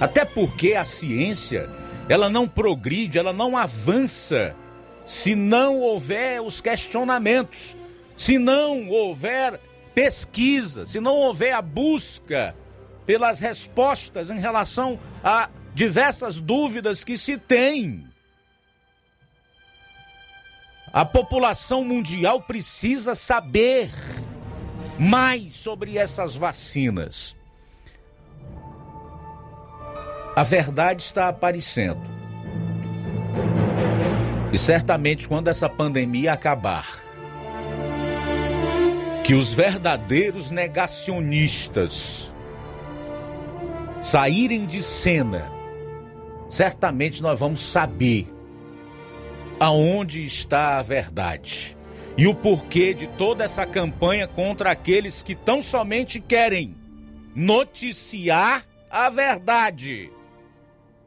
[0.00, 1.70] Até porque a ciência,
[2.08, 4.56] ela não progride, ela não avança
[5.04, 7.76] se não houver os questionamentos,
[8.16, 9.60] se não houver
[9.94, 12.56] pesquisa, se não houver a busca
[13.06, 18.04] pelas respostas em relação a diversas dúvidas que se tem.
[20.92, 23.90] A população mundial precisa saber
[24.98, 27.36] mais sobre essas vacinas.
[30.34, 32.14] A verdade está aparecendo.
[34.52, 36.86] E certamente quando essa pandemia acabar,
[39.24, 42.32] que os verdadeiros negacionistas
[44.02, 45.50] saírem de cena,
[46.48, 48.35] certamente nós vamos saber
[49.58, 51.76] aonde está a verdade
[52.18, 56.74] e o porquê de toda essa campanha contra aqueles que tão somente querem
[57.34, 60.10] noticiar a verdade,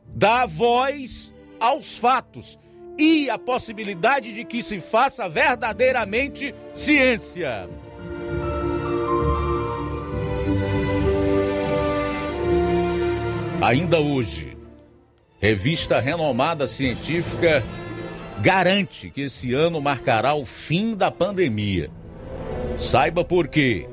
[0.05, 2.59] dar voz aos fatos
[2.97, 7.67] e a possibilidade de que se faça verdadeiramente ciência.
[13.61, 14.57] Ainda hoje,
[15.39, 17.63] revista renomada científica
[18.41, 21.89] garante que esse ano marcará o fim da pandemia.
[22.77, 23.87] Saiba por quê.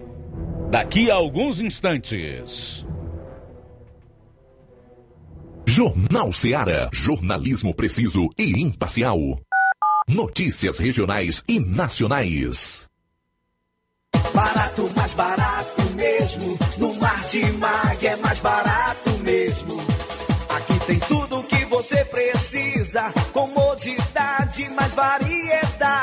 [0.71, 2.87] Daqui a alguns instantes.
[5.67, 6.89] Jornal Seara.
[6.93, 9.19] Jornalismo preciso e imparcial.
[10.09, 12.87] Notícias regionais e nacionais.
[14.33, 16.59] Barato, mais barato mesmo.
[16.79, 19.77] No Mar de Mag é mais barato mesmo.
[20.57, 23.13] Aqui tem tudo que você precisa.
[23.33, 24.16] Comodidade,
[24.77, 25.66] mais variedade.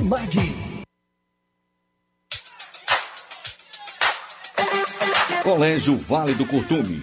[0.00, 0.54] Martimag.
[5.42, 7.02] Colégio Vale do Curtume.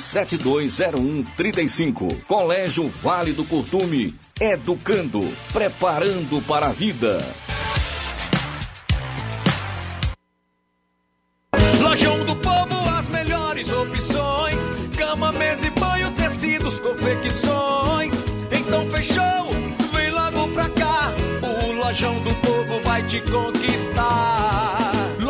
[0.00, 2.22] 88999720135.
[2.26, 5.20] Colégio Vale do Curtume, educando,
[5.52, 7.24] preparando para a vida.
[11.80, 18.14] Lojão do Povo, as melhores opções: cama, mesa e banho, tecidos, confecções.
[18.50, 19.50] Então fechou,
[19.92, 21.12] vem logo pra cá.
[21.42, 24.79] O Lojão do Povo vai te conquistar.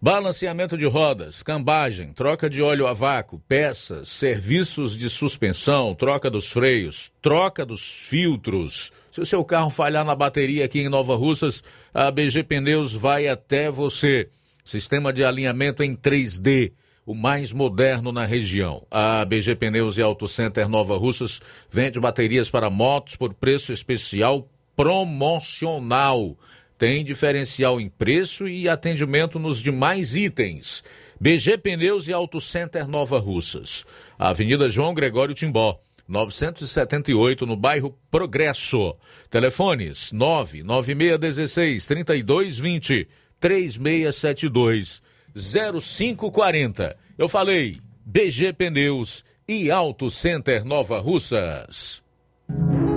[0.01, 6.51] balanceamento de rodas, cambagem, troca de óleo a vácuo, peças, serviços de suspensão, troca dos
[6.51, 8.93] freios, troca dos filtros.
[9.17, 11.65] Se o seu carro falhar na bateria aqui em Nova Russas,
[11.95, 14.29] a BG Pneus vai até você.
[14.63, 16.75] Sistema de alinhamento em 3D,
[17.07, 18.87] o mais moderno na região.
[18.91, 21.41] A BG Pneus e Auto Center Nova Russas
[21.71, 26.37] vende baterias para motos por preço especial promocional.
[26.77, 30.85] Tem diferencial em preço e atendimento nos demais itens.
[31.19, 33.87] BG Pneus e Auto Center Nova Russas.
[34.19, 35.81] Avenida João Gregório Timbó.
[36.09, 38.97] 978 no bairro Progresso.
[39.31, 43.09] Telefones 99616 3220
[43.41, 45.03] 3672
[45.35, 46.97] 0540.
[47.19, 52.03] Eu falei BG Pneus e Auto Center Nova Russas.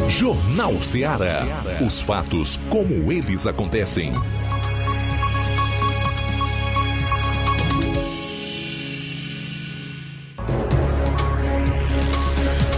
[0.08, 1.46] Jornal Ceará.
[1.86, 4.12] Os fatos como eles acontecem.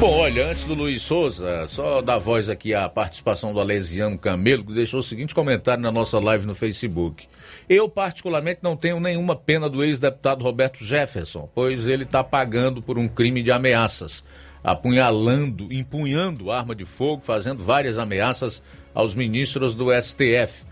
[0.01, 4.65] Bom, olha, antes do Luiz Souza, só dar voz aqui à participação do Alesiano Camelo,
[4.65, 7.27] que deixou o seguinte comentário na nossa live no Facebook.
[7.69, 12.97] Eu, particularmente, não tenho nenhuma pena do ex-deputado Roberto Jefferson, pois ele está pagando por
[12.97, 14.23] um crime de ameaças,
[14.63, 18.63] apunhalando, empunhando arma de fogo, fazendo várias ameaças
[18.95, 20.63] aos ministros do STF.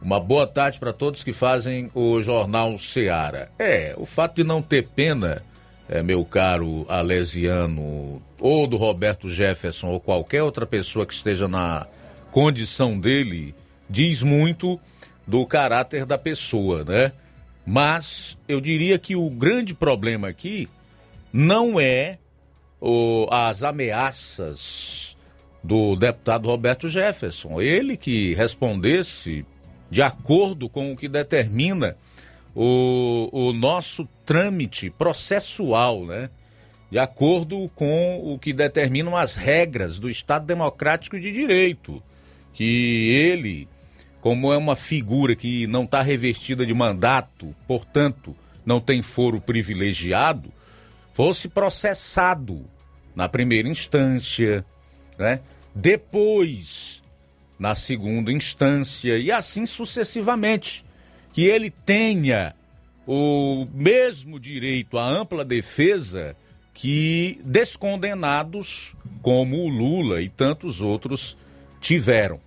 [0.00, 3.52] Uma boa tarde para todos que fazem o Jornal Seara.
[3.58, 5.42] É, o fato de não ter pena,
[5.90, 11.84] é, meu caro Alesiano, ou do Roberto Jefferson, ou qualquer outra pessoa que esteja na
[12.30, 13.52] condição dele,
[13.88, 14.80] diz muito
[15.26, 17.10] do caráter da pessoa, né?
[17.66, 20.68] Mas eu diria que o grande problema aqui
[21.32, 22.18] não é
[22.80, 25.16] o, as ameaças
[25.62, 27.60] do deputado Roberto Jefferson.
[27.60, 29.44] Ele que respondesse
[29.90, 31.96] de acordo com o que determina
[32.54, 36.30] o, o nosso trâmite processual, né?
[36.90, 42.02] De acordo com o que determinam as regras do Estado Democrático de Direito.
[42.52, 43.68] Que ele,
[44.20, 48.36] como é uma figura que não está revestida de mandato, portanto,
[48.66, 50.52] não tem foro privilegiado,
[51.12, 52.64] fosse processado
[53.14, 54.64] na primeira instância,
[55.18, 55.40] né?
[55.74, 57.00] Depois
[57.58, 60.82] na segunda instância e assim sucessivamente,
[61.32, 62.54] que ele tenha
[63.06, 66.36] o mesmo direito à ampla defesa
[66.72, 71.36] que descondenados como o Lula e tantos outros
[71.80, 72.40] tiveram.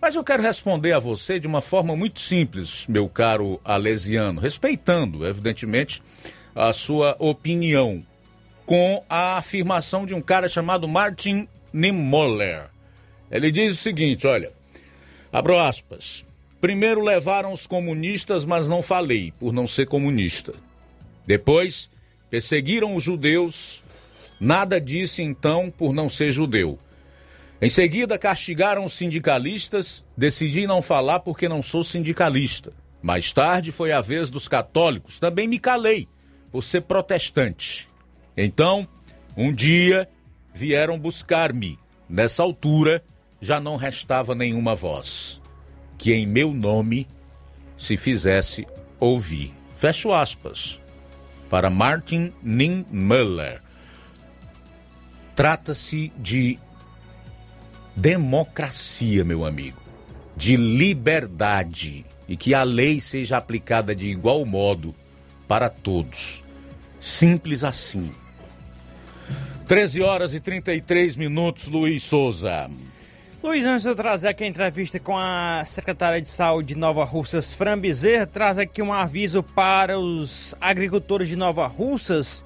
[0.00, 5.26] Mas eu quero responder a você de uma forma muito simples, meu caro Alesiano, respeitando,
[5.26, 6.02] evidentemente,
[6.54, 8.04] a sua opinião,
[8.64, 12.68] com a afirmação de um cara chamado Martin Niemöller.
[13.30, 14.50] Ele diz o seguinte: olha,
[15.32, 16.24] abro aspas.
[16.60, 20.52] Primeiro levaram os comunistas, mas não falei, por não ser comunista.
[21.26, 21.88] Depois,
[22.28, 23.82] perseguiram os judeus,
[24.38, 26.78] nada disse então por não ser judeu.
[27.62, 32.72] Em seguida, castigaram os sindicalistas, decidi não falar porque não sou sindicalista.
[33.02, 36.06] Mais tarde foi a vez dos católicos, também me calei
[36.50, 37.88] por ser protestante.
[38.36, 38.86] Então,
[39.36, 40.08] um dia
[40.52, 41.78] vieram buscar-me.
[42.08, 43.02] Nessa altura,
[43.40, 45.40] já não restava nenhuma voz.
[46.00, 47.06] Que em meu nome
[47.76, 48.66] se fizesse
[48.98, 49.52] ouvir.
[49.76, 50.80] Fecho aspas.
[51.50, 53.60] Para Martin Niemöller.
[55.36, 56.58] Trata-se de
[57.94, 59.78] democracia, meu amigo.
[60.34, 62.06] De liberdade.
[62.26, 64.94] E que a lei seja aplicada de igual modo
[65.46, 66.42] para todos.
[66.98, 68.10] Simples assim.
[69.68, 72.70] 13 horas e 33 minutos, Luiz Souza.
[73.42, 77.06] Luiz, antes de eu trazer aqui a entrevista com a secretária de saúde de Nova
[77.06, 82.44] Russas, Fran Bezerra, traz aqui um aviso para os agricultores de Nova Russas,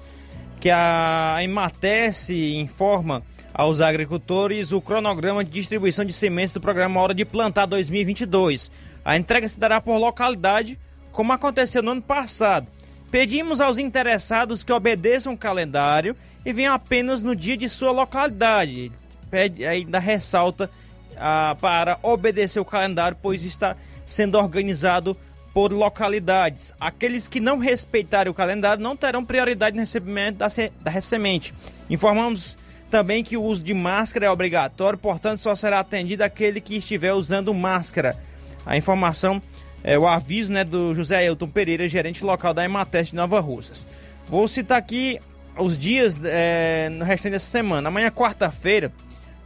[0.57, 3.21] que a Imatese informa
[3.53, 8.71] aos agricultores o cronograma de distribuição de sementes do programa Hora de Plantar 2022.
[9.03, 10.79] A entrega se dará por localidade,
[11.11, 12.67] como aconteceu no ano passado.
[13.11, 16.15] Pedimos aos interessados que obedeçam o calendário
[16.45, 18.93] e venham apenas no dia de sua localidade.
[19.29, 20.69] Pede, ainda ressalta
[21.17, 23.75] ah, para obedecer o calendário, pois está
[24.05, 25.17] sendo organizado
[25.53, 26.73] por localidades.
[26.79, 30.47] Aqueles que não respeitarem o calendário não terão prioridade no recebimento da,
[30.81, 31.53] da semente.
[31.89, 32.57] Informamos
[32.89, 37.13] Também que o uso de máscara é obrigatório, portanto, só será atendido aquele que estiver
[37.13, 38.17] usando máscara.
[38.65, 39.41] A informação,
[39.83, 43.85] é o aviso né, do José Ailton Pereira, gerente local da Emateste de Nova Russas.
[44.27, 45.19] Vou citar aqui
[45.57, 47.87] os dias é, no restante dessa semana.
[47.87, 48.91] Amanhã, quarta-feira,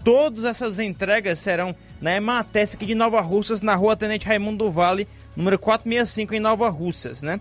[0.09, 4.71] todas essas entregas serão na Emateste aqui de Nova Russas, na rua Tenente Raimundo do
[4.71, 7.39] Vale, número 465, em Nova Russas, né?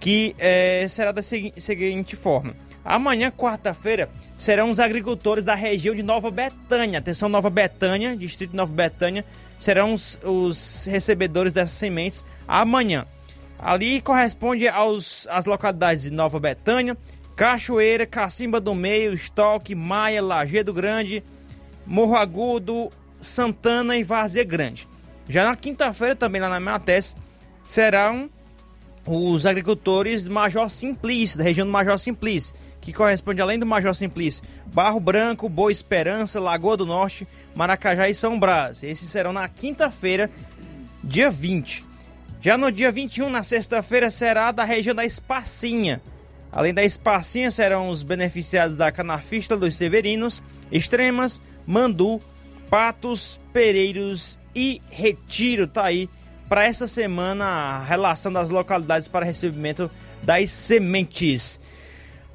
[0.00, 2.56] Que é, será da seguinte forma.
[2.84, 6.98] Amanhã, quarta-feira, serão os agricultores da região de Nova Betânia.
[6.98, 9.24] Atenção, Nova Betânia, distrito de Nova Betânia,
[9.60, 13.06] serão os, os recebedores dessas sementes amanhã.
[13.56, 16.96] Ali corresponde aos, às localidades de Nova Betânia,
[17.36, 21.22] Cachoeira, Cacimba do Meio, Estoque, Maia, Lagedo Grande,
[21.86, 22.90] Morro Agudo,
[23.20, 24.88] Santana e Várzea Grande.
[25.28, 27.14] Já na quinta-feira, também lá na Mates,
[27.62, 28.28] serão
[29.06, 34.42] os agricultores Major Simplício, da região do Major Simplício, que corresponde além do Major Simplício,
[34.66, 38.82] Barro Branco, Boa Esperança, Lagoa do Norte, Maracajá e São Brás.
[38.82, 40.30] Esses serão na quinta-feira,
[41.02, 41.84] dia 20.
[42.40, 46.02] Já no dia 21, na sexta-feira, será da região da Espacinha.
[46.52, 52.20] Além da Espacinha, serão os beneficiados da Canafista dos Severinos, Extremas, Mandu,
[52.70, 55.66] Patos, Pereiros e Retiro.
[55.66, 56.08] Tá aí
[56.48, 59.90] para essa semana a relação das localidades para recebimento
[60.22, 61.60] das sementes.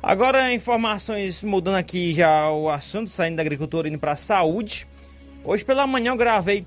[0.02, 4.88] Agora, informações mudando aqui já o assunto, saindo da agricultura indo para a saúde.
[5.44, 6.66] Hoje pela manhã eu gravei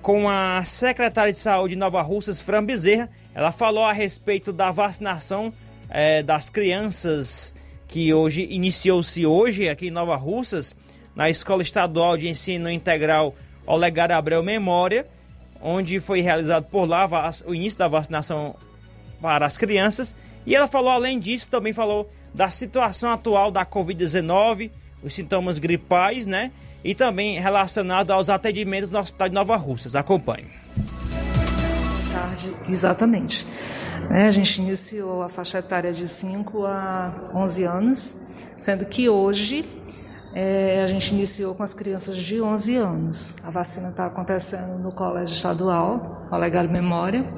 [0.00, 3.08] com a secretária de saúde de Nova Russas, Fran Bezerra.
[3.34, 5.52] Ela falou a respeito da vacinação
[5.88, 7.54] é, das crianças
[7.86, 10.74] que hoje iniciou-se hoje aqui em Nova Russas,
[11.14, 13.34] na Escola Estadual de Ensino Integral
[13.66, 15.06] Olegário Abreu Memória
[15.62, 17.08] onde foi realizado por lá
[17.46, 18.56] o início da vacinação
[19.20, 20.16] para as crianças.
[20.44, 24.72] E ela falou, além disso, também falou da situação atual da Covid-19,
[25.02, 26.50] os sintomas gripais, né?
[26.82, 29.94] E também relacionado aos atendimentos no Hospital de Nova Russas.
[29.94, 30.46] Acompanhe.
[32.10, 33.46] Tarde, exatamente.
[34.10, 38.16] É, a gente iniciou a faixa etária de 5 a 11 anos,
[38.58, 39.64] sendo que hoje
[40.34, 43.36] é, a gente iniciou com as crianças de 11 anos.
[43.44, 47.34] A vacina está acontecendo no Colégio Estadual, Olegário Memória.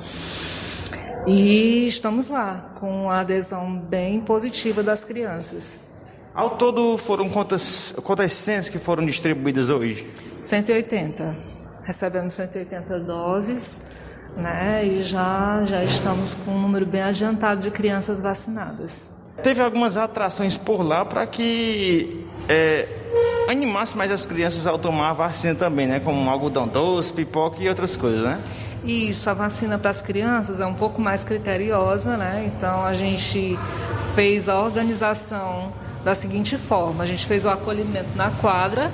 [1.27, 5.81] E estamos lá, com a adesão bem positiva das crianças.
[6.35, 10.07] Ao todo, foram quantas, quantas senhas que foram distribuídas hoje?
[10.41, 11.35] 180.
[11.85, 13.81] Recebemos 180 doses,
[14.37, 14.85] né?
[14.85, 19.11] E já, já estamos com um número bem adiantado de crianças vacinadas.
[19.45, 22.89] Teve algumas atrações por lá para que é,
[23.47, 26.01] animasse mais as crianças ao tomar a vacina também, né?
[26.01, 28.41] Como algodão doce, pipoca e outras coisas, né?
[28.83, 32.51] Isso, a vacina para as crianças é um pouco mais criteriosa, né?
[32.57, 33.59] Então a gente
[34.15, 38.91] fez a organização da seguinte forma: a gente fez o acolhimento na quadra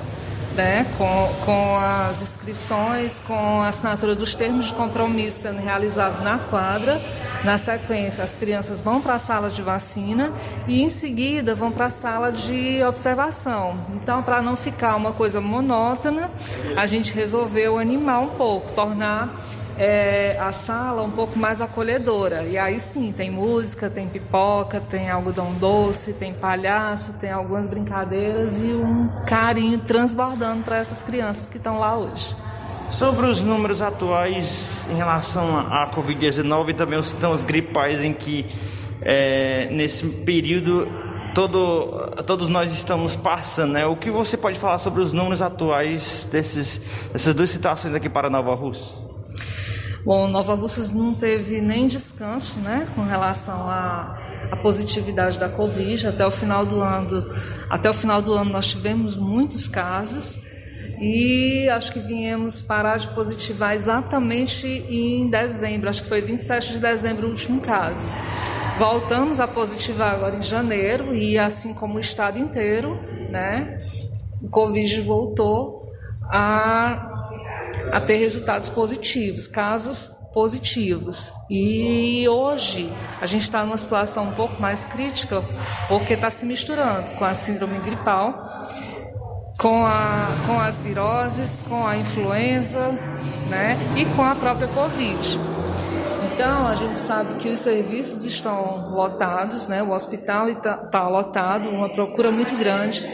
[0.54, 6.38] né, com, com as inscrições, com a assinatura dos termos de compromisso sendo realizado na
[6.38, 7.00] quadra.
[7.44, 10.32] Na sequência, as crianças vão para a sala de vacina
[10.68, 13.78] e, em seguida, vão para a sala de observação.
[13.94, 16.30] Então, para não ficar uma coisa monótona,
[16.76, 19.34] a gente resolveu animar um pouco, tornar
[19.80, 22.42] é, a sala um pouco mais acolhedora.
[22.42, 28.60] E aí sim, tem música, tem pipoca, tem algodão doce, tem palhaço, tem algumas brincadeiras
[28.60, 32.36] e um carinho transbordando para essas crianças que estão lá hoje.
[32.90, 38.46] Sobre os números atuais em relação à Covid-19 e também os sintomas gripais em que
[39.00, 40.88] é, nesse período
[41.34, 43.86] todo, todos nós estamos passando, né?
[43.86, 48.28] O que você pode falar sobre os números atuais desses, dessas duas situações aqui para
[48.28, 49.09] Nova Rússia?
[50.04, 54.18] Bom, Nova Russas não teve nem descanso, né, com relação à,
[54.50, 56.06] à, positividade da Covid.
[56.06, 57.22] Até o final do ano,
[57.68, 60.40] até o final do ano nós tivemos muitos casos
[60.98, 65.90] e acho que viemos parar de positivar exatamente em dezembro.
[65.90, 68.08] Acho que foi 27 de dezembro o último caso.
[68.78, 72.98] Voltamos a positivar agora em janeiro e assim como o estado inteiro,
[73.30, 73.76] né,
[74.42, 77.09] o Covid voltou a
[77.92, 81.32] a ter resultados positivos, casos positivos.
[81.48, 85.42] E hoje a gente está numa situação um pouco mais crítica,
[85.88, 88.68] porque está se misturando com a síndrome gripal,
[89.58, 92.88] com, a, com as viroses, com a influenza
[93.48, 95.38] né, e com a própria Covid.
[96.32, 99.82] Então, a gente sabe que os serviços estão lotados, né?
[99.82, 103.06] o hospital está tá lotado, uma procura muito grande.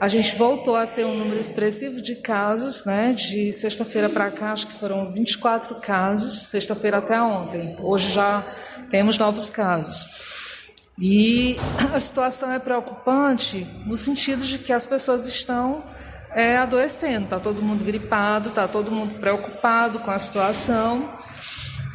[0.00, 3.12] A gente voltou a ter um número expressivo de casos, né?
[3.12, 7.76] De sexta-feira para cá, acho que foram 24 casos, sexta-feira até ontem.
[7.80, 8.44] Hoje já
[8.92, 10.06] temos novos casos.
[10.96, 11.56] E
[11.92, 15.82] a situação é preocupante no sentido de que as pessoas estão
[16.30, 21.10] é, adoecendo, está todo mundo gripado, está todo mundo preocupado com a situação,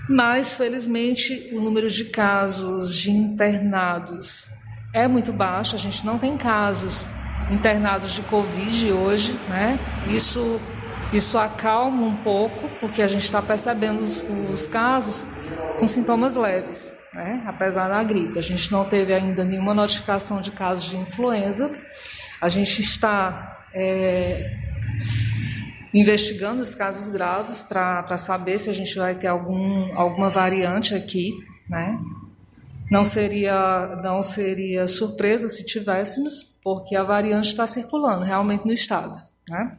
[0.09, 4.49] mas felizmente o número de casos de internados
[4.93, 7.07] é muito baixo, a gente não tem casos
[7.51, 9.79] internados de Covid hoje, né?
[10.07, 10.59] Isso,
[11.11, 15.25] isso acalma um pouco, porque a gente está percebendo os, os casos
[15.79, 17.43] com sintomas leves né?
[17.45, 18.37] apesar da gripe.
[18.37, 21.71] A gente não teve ainda nenhuma notificação de casos de influenza.
[22.41, 24.51] A gente está é,
[25.93, 31.31] investigando os casos graves para saber se a gente vai ter algum, alguma variante aqui,
[31.69, 31.97] né?
[32.89, 39.19] Não seria, não seria surpresa se tivéssemos, porque a variante está circulando realmente no estado,
[39.49, 39.77] né?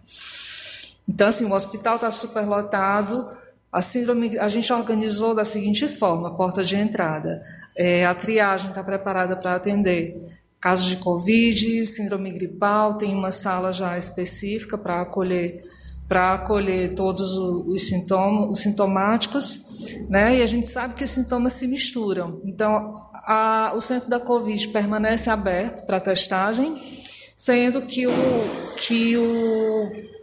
[1.08, 3.28] Então, assim, o hospital está superlotado,
[3.70, 7.42] a síndrome a gente organizou da seguinte forma: porta de entrada.
[7.76, 10.16] É, a triagem está preparada para atender
[10.60, 15.62] casos de Covid, síndrome gripal, tem uma sala já específica para acolher
[16.08, 19.60] para acolher todos os sintomas, os sintomáticos,
[20.08, 20.38] né?
[20.38, 22.40] E a gente sabe que os sintomas se misturam.
[22.44, 26.76] Então, a, o centro da Covid permanece aberto para testagem,
[27.36, 28.12] sendo que o
[28.76, 30.14] que o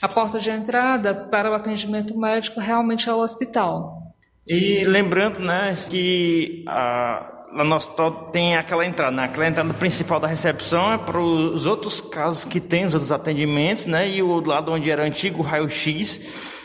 [0.00, 4.14] a porta de entrada para o atendimento médico realmente é o hospital.
[4.46, 9.24] E lembrando, né, que a lá no hospital tem aquela entrada, né?
[9.24, 13.86] Aquela entrada principal da recepção é para os outros casos que tem, os outros atendimentos,
[13.86, 14.08] né?
[14.08, 16.20] E o lado onde era antigo raio-x,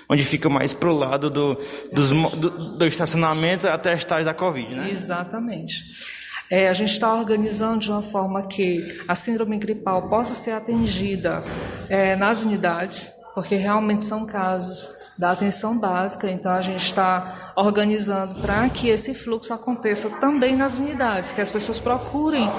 [0.10, 1.58] onde fica mais para o lado do,
[1.92, 4.90] dos, do, do, estacionamento até a estágio da Covid, né?
[4.90, 5.84] Exatamente.
[6.52, 11.42] É, a gente está organizando de uma forma que a síndrome gripal possa ser atendida
[11.90, 18.36] é, nas unidades, porque realmente são casos da atenção básica, então a gente está organizando
[18.42, 22.50] para que esse fluxo aconteça também nas unidades, que as pessoas procurem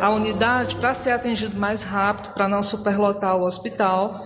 [0.00, 4.24] a unidade para ser atendido mais rápido, para não superlotar o hospital.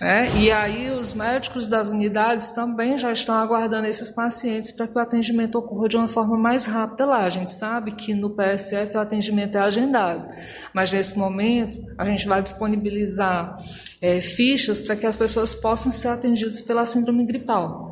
[0.00, 0.30] Né?
[0.36, 4.98] E aí os médicos das unidades também já estão aguardando esses pacientes para que o
[4.98, 7.24] atendimento ocorra de uma forma mais rápida lá.
[7.24, 10.26] A gente sabe que no PSF o atendimento é agendado,
[10.72, 13.56] mas nesse momento a gente vai disponibilizar
[14.00, 17.89] é, fichas para que as pessoas possam ser atendidas pela síndrome gripal.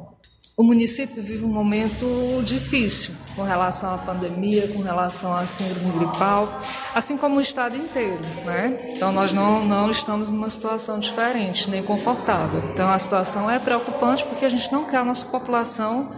[0.58, 2.04] O município vive um momento
[2.42, 6.60] difícil com relação à pandemia, com relação à síndrome gripal,
[6.96, 8.76] assim como o estado inteiro, né?
[8.96, 12.60] Então nós não, não estamos numa situação diferente, nem confortável.
[12.72, 16.10] Então a situação é preocupante porque a gente não quer a nossa população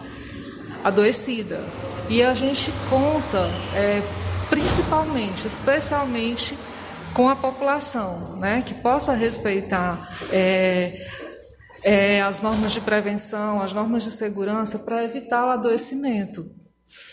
[0.82, 1.62] adoecida.
[2.08, 4.02] E a gente conta, é,
[4.48, 6.56] principalmente, especialmente
[7.12, 9.98] com a população, né, que possa respeitar
[10.32, 10.98] é,
[11.82, 16.44] é, as normas de prevenção, as normas de segurança para evitar o adoecimento.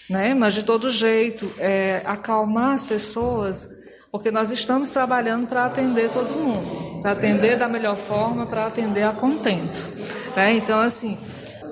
[0.10, 0.34] Né?
[0.34, 3.68] Mas, de todo jeito, é, acalmar as pessoas,
[4.12, 9.04] porque nós estamos trabalhando para atender todo mundo, para atender da melhor forma, para atender
[9.04, 9.80] a contento.
[10.36, 10.56] Né?
[10.56, 11.18] Então, assim,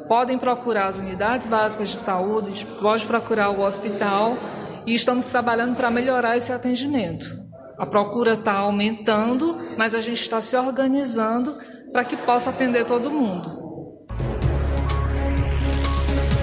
[0.07, 4.38] podem procurar as unidades básicas de saúde, pode procurar o hospital,
[4.85, 7.43] e estamos trabalhando para melhorar esse atendimento.
[7.77, 11.55] A procura está aumentando, mas a gente está se organizando
[11.95, 14.03] para que possa atender todo mundo.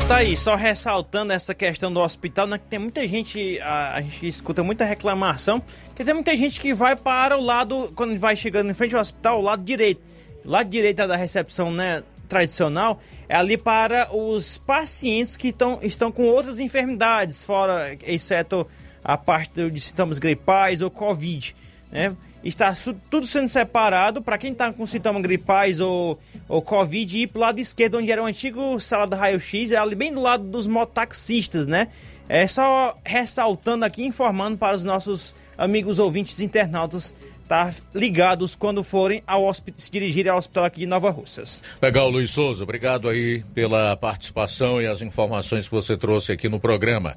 [0.08, 4.00] Tá aí, só ressaltando essa questão do hospital, né, que tem muita gente, a, a,
[4.00, 5.62] gente escuta muita reclamação,
[5.94, 9.02] que tem muita gente que vai para o lado, quando vai chegando em frente ao
[9.02, 10.00] hospital, o lado direito.
[10.42, 12.98] O lado direito da recepção, né, tradicional,
[13.28, 18.66] é ali para os pacientes que tão, estão com outras enfermidades, fora, exceto
[19.04, 21.54] a parte de sintomas gripais ou Covid,
[21.90, 22.16] né?
[22.44, 22.74] Está
[23.08, 27.40] tudo sendo separado para quem está com sintomas gripais ou, ou Covid ir para o
[27.40, 30.66] lado esquerdo, onde era o antigo sala do raio-x, é ali bem do lado dos
[30.66, 31.88] mototaxistas, né?
[32.28, 38.82] É só ressaltando aqui, informando para os nossos amigos ouvintes internautas estar tá ligados quando
[38.82, 41.62] forem ao se dirigirem ao hospital aqui de Nova Russas.
[41.80, 42.64] Legal, Luiz Souza.
[42.64, 47.16] Obrigado aí pela participação e as informações que você trouxe aqui no programa.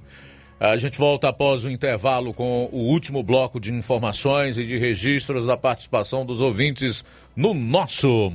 [0.59, 5.45] A gente volta após o intervalo com o último bloco de informações e de registros
[5.45, 7.03] da participação dos ouvintes
[7.35, 8.31] no nosso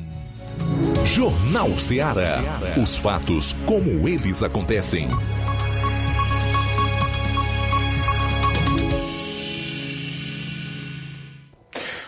[1.07, 2.43] Jornal Ceará.
[2.81, 5.09] Os fatos como eles acontecem.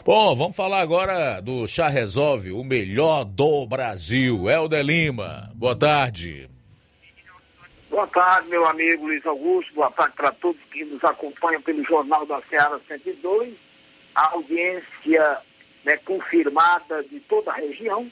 [0.04, 4.50] Bom, vamos falar agora do Chá Resolve, o melhor do Brasil.
[4.50, 6.51] Helder Lima, boa tarde.
[7.92, 9.74] Boa tarde, meu amigo Luiz Augusto.
[9.74, 13.52] Boa tarde para todos que nos acompanham pelo Jornal da Seara 102.
[14.14, 15.38] A audiência
[15.84, 18.10] né, confirmada de toda a região.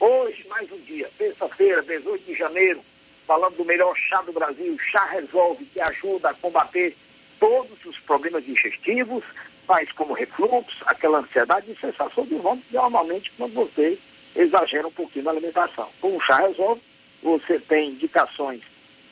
[0.00, 2.80] Hoje, mais um dia, terça-feira, 18 de janeiro,
[3.26, 6.96] falando do melhor chá do Brasil, Chá Resolve, que ajuda a combater
[7.38, 9.22] todos os problemas digestivos,
[9.66, 13.98] tais como refluxo, aquela ansiedade e sensação de vômito, normalmente quando você
[14.34, 15.86] exagera um pouquinho na alimentação.
[16.00, 16.80] Com o chá resolve,
[17.22, 18.62] você tem indicações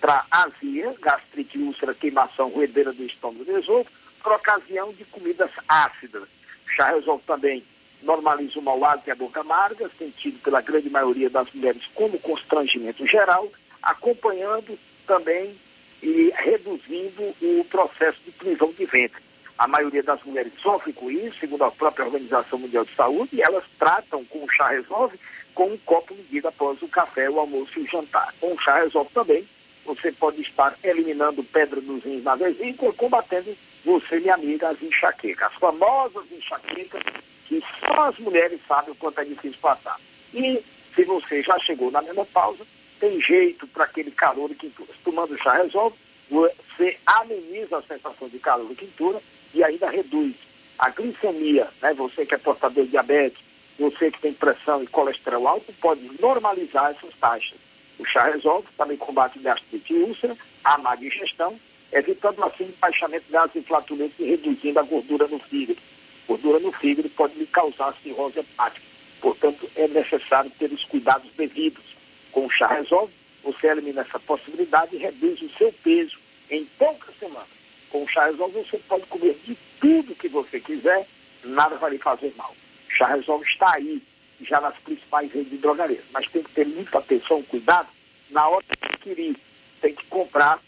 [0.05, 3.89] para azia, gastrite, úlcera, queimação, roedeira do estômago do esôfago,
[4.23, 6.29] por ocasião de comidas ácidas.
[6.77, 7.65] Chá resolve também
[8.03, 12.19] normaliza o mau hálito e a boca amarga, sentido pela grande maioria das mulheres como
[12.19, 13.51] constrangimento geral,
[13.83, 15.57] acompanhando também
[16.03, 19.23] e reduzindo o processo de prisão de ventre.
[19.57, 23.41] A maioria das mulheres sofre com isso, segundo a própria Organização Mundial de Saúde, e
[23.41, 25.19] elas tratam com o chá resolve
[25.55, 28.35] com um copo medido após o café, o almoço e o jantar.
[28.39, 29.49] Com o chá resolve também,
[29.85, 35.49] você pode estar eliminando pedra nos rins na vesícula, combatendo você, minha amiga, as enxaquecas.
[35.53, 37.03] As famosas enxaquecas
[37.47, 40.01] que só as mulheres sabem o quanto é difícil passar.
[40.33, 40.63] E
[40.95, 42.65] se você já chegou na menopausa,
[42.99, 44.89] tem jeito para aquele calor e quintura.
[45.05, 45.97] Tomando chá resolve,
[46.31, 49.21] você ameniza a sensação de calor e quintura
[49.53, 50.35] e ainda reduz
[50.79, 51.93] a glicemia, né?
[51.95, 53.39] Você que é portador de diabetes,
[53.79, 57.59] você que tem pressão e colesterol alto, pode normalizar essas taxas.
[57.99, 61.59] O chá resolve, também combate gastrite e úlcera, a má digestão,
[61.93, 65.79] evitando assim o baixamento de gases flatulentos e reduzindo a gordura no fígado.
[66.27, 68.85] Gordura no fígado pode lhe causar cirrose hepática.
[69.21, 71.85] Portanto, é necessário ter os cuidados devidos.
[72.33, 73.13] Com o chá resolve,
[73.43, 76.19] você elimina essa possibilidade e reduz o seu peso
[76.51, 77.49] em poucas semanas.
[77.91, 81.07] Com o chá resolve, você pode comer de tudo que você quiser,
[81.45, 82.55] nada vai lhe fazer mal.
[82.89, 84.03] O chá resolve está aí,
[84.43, 86.05] já nas principais redes de drogarias.
[86.13, 87.89] Mas tem que ter muita atenção, cuidado,
[88.31, 89.37] na hora de adquirir.
[89.81, 90.61] Tem que comprar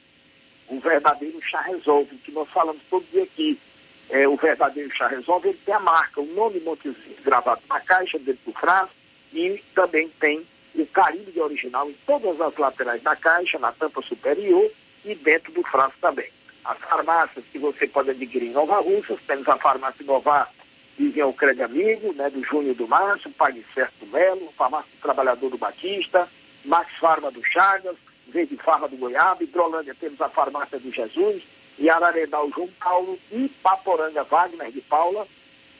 [0.68, 3.58] um verdadeiro chá resolve, que nós falamos todo dia aqui.
[4.08, 8.18] É, o verdadeiro chá resolve, ele tem a marca, o nome Montezinho gravado na caixa,
[8.18, 8.94] dentro do frasco,
[9.32, 14.70] e também tem o carimbo original em todas as laterais da caixa, na tampa superior
[15.04, 16.28] e dentro do frasco também.
[16.64, 20.52] As farmácias que você pode adquirir em Nova Russas, temos a farmácia Novar,
[20.98, 25.02] dizem o Crédito Amigo, né, do Júnior do Márcio, Pague Certo do Melo, Farmácia do
[25.02, 26.28] Trabalhador do Batista,
[26.64, 27.96] Max Farma do Chagas,
[28.28, 31.42] Verde Farma do Goiaba, Hidrolândia temos a Farmácia do Jesus,
[31.78, 35.26] e Araredal João Paulo, e Paporanga Wagner de Paula,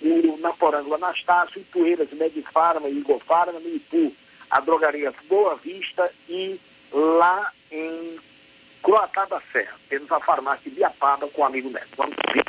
[0.02, 4.12] o Naporanga Anastácio, Ipueiras Medifarma e Igor Farma, no
[4.50, 6.60] a drogaria Boa Vista e
[6.92, 8.18] lá em
[8.82, 11.88] Croatá da Serra, temos a farmácia de Biapaba com o amigo Neto.
[11.96, 12.44] Vamos ver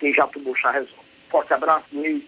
[0.00, 1.05] quem já tomou chá resolve.
[1.30, 2.24] Forte abraço, Luiz.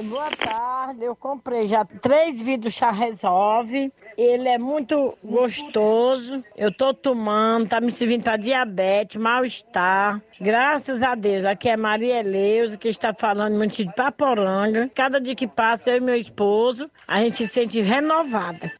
[0.00, 3.92] Boa tarde, eu comprei já três vidros chá resolve.
[4.16, 6.44] Ele é muito gostoso.
[6.56, 10.22] Eu tô tomando, tá me servindo para diabetes, mal-estar.
[10.40, 14.88] Graças a Deus, aqui é Maria Eleusa, que está falando muito de Paporanga.
[14.94, 18.72] Cada dia que passa, eu e meu esposo, a gente se sente renovada.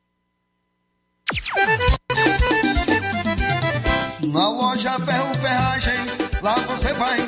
[4.32, 7.27] Na loja Ferro Ferragens, lá você vai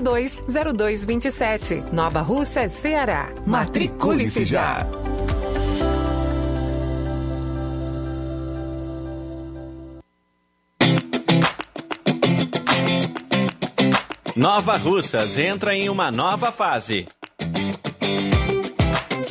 [0.00, 1.84] 0227.
[1.92, 3.28] Nova Russas, Ceará.
[3.46, 4.86] Matricule-se já.
[14.40, 17.06] Nova Russas entra em uma nova fase.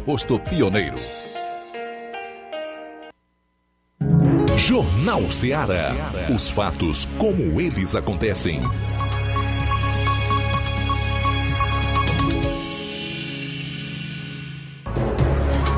[0.00, 0.96] posto Pioneiro.
[4.56, 5.94] Jornal Ceará.
[6.34, 8.60] Os fatos como eles acontecem.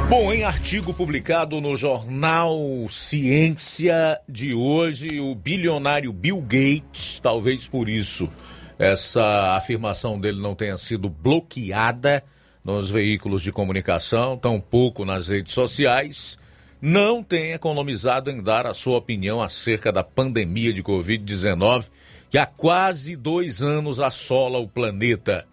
[0.08, 2.58] Bom, em artigo publicado no jornal
[2.90, 8.30] Ciência de hoje, o bilionário Bill Gates, talvez por isso
[8.78, 12.22] essa afirmação dele não tenha sido bloqueada
[12.64, 16.38] nos veículos de comunicação, tampouco nas redes sociais,
[16.80, 21.88] não tem economizado em dar a sua opinião acerca da pandemia de Covid-19,
[22.30, 25.46] que há quase dois anos assola o planeta.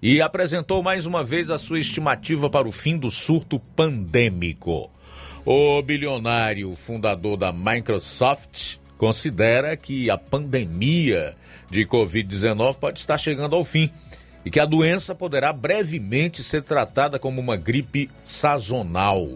[0.00, 4.90] E apresentou mais uma vez a sua estimativa para o fim do surto pandêmico.
[5.44, 11.36] O bilionário fundador da Microsoft considera que a pandemia
[11.70, 13.90] de Covid-19 pode estar chegando ao fim
[14.44, 19.28] e que a doença poderá brevemente ser tratada como uma gripe sazonal.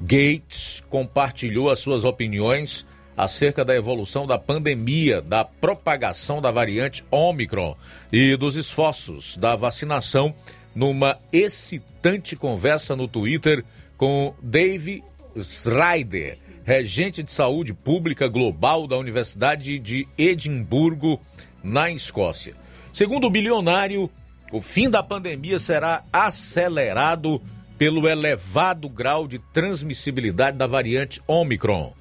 [0.00, 2.86] Gates compartilhou as suas opiniões
[3.16, 7.76] acerca da evolução da pandemia, da propagação da variante Omicron
[8.10, 10.34] e dos esforços da vacinação
[10.74, 13.64] numa excitante conversa no Twitter
[13.96, 15.04] com Dave
[15.38, 21.20] Schreider, regente de saúde pública global da Universidade de Edimburgo,
[21.62, 22.54] na Escócia.
[22.92, 24.10] Segundo o bilionário,
[24.50, 27.40] o fim da pandemia será acelerado
[27.78, 31.92] pelo elevado grau de transmissibilidade da variante Omicron.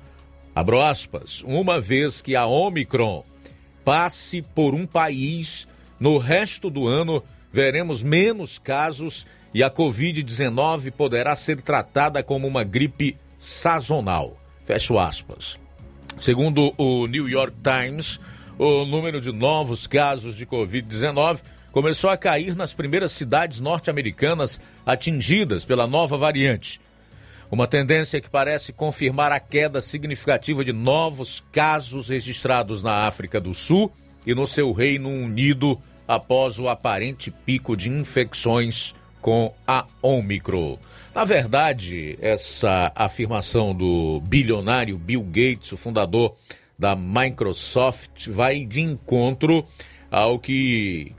[0.53, 3.23] Abro aspas, uma vez que a Omicron
[3.85, 5.67] passe por um país,
[5.99, 12.63] no resto do ano veremos menos casos e a Covid-19 poderá ser tratada como uma
[12.63, 14.38] gripe sazonal.
[14.65, 15.59] Fecho aspas.
[16.19, 18.19] Segundo o New York Times,
[18.57, 25.65] o número de novos casos de Covid-19 começou a cair nas primeiras cidades norte-americanas atingidas
[25.65, 26.81] pela nova variante.
[27.51, 33.53] Uma tendência que parece confirmar a queda significativa de novos casos registrados na África do
[33.53, 33.91] Sul
[34.25, 40.77] e no seu Reino Unido após o aparente pico de infecções com a Omicron.
[41.13, 46.35] Na verdade, essa afirmação do bilionário Bill Gates, o fundador
[46.77, 49.65] da Microsoft, vai de encontro
[50.11, 51.13] ao que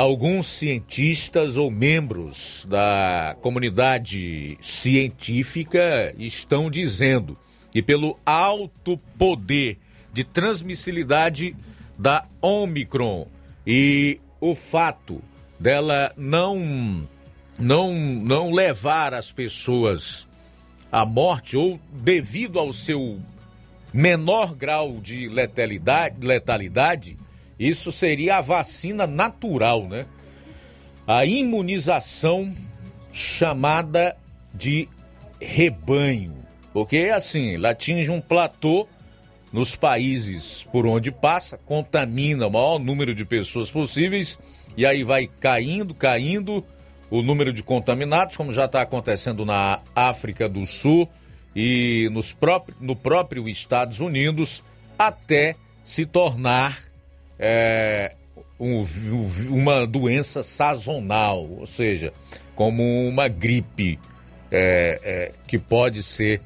[0.00, 7.36] alguns cientistas ou membros da comunidade científica estão dizendo.
[7.74, 9.78] E pelo alto poder
[10.10, 11.54] de transmissibilidade
[11.98, 13.26] da Omicron
[13.66, 15.22] e o fato
[15.58, 17.06] dela não
[17.58, 20.26] não não levar as pessoas
[20.90, 23.20] à morte ou devido ao seu
[23.92, 27.18] menor grau de letalidade, letalidade
[27.60, 30.06] isso seria a vacina natural, né?
[31.06, 32.50] A imunização
[33.12, 34.16] chamada
[34.54, 34.88] de
[35.38, 36.34] rebanho.
[36.72, 38.88] Porque assim, ela atinge um platô
[39.52, 44.38] nos países por onde passa, contamina o maior número de pessoas possíveis
[44.76, 46.64] e aí vai caindo, caindo
[47.10, 51.08] o número de contaminados, como já está acontecendo na África do Sul
[51.54, 54.62] e nos próprio, no próprio Estados Unidos,
[54.96, 56.89] até se tornar
[57.40, 58.14] é,
[58.60, 58.84] um,
[59.48, 62.12] uma doença sazonal, ou seja,
[62.54, 63.98] como uma gripe
[64.52, 66.42] é, é, que pode ser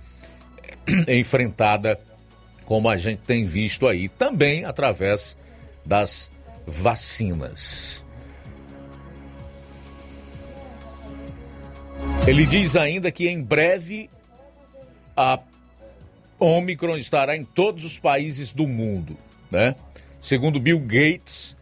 [1.08, 2.00] enfrentada
[2.64, 5.36] como a gente tem visto aí, também através
[5.84, 6.30] das
[6.66, 8.04] vacinas.
[12.26, 14.08] Ele diz ainda que em breve
[15.16, 15.38] a
[16.38, 19.18] Omicron estará em todos os países do mundo,
[19.50, 19.74] né?
[20.24, 21.54] Segundo Bill Gates,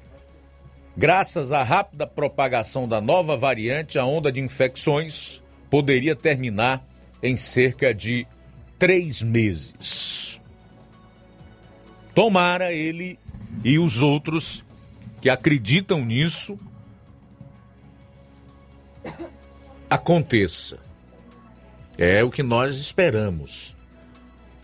[0.96, 6.80] graças à rápida propagação da nova variante, a onda de infecções poderia terminar
[7.20, 8.24] em cerca de
[8.78, 10.40] três meses.
[12.14, 13.18] Tomara ele
[13.64, 14.64] e os outros
[15.20, 16.56] que acreditam nisso
[19.90, 20.78] aconteça.
[21.98, 23.76] É o que nós esperamos.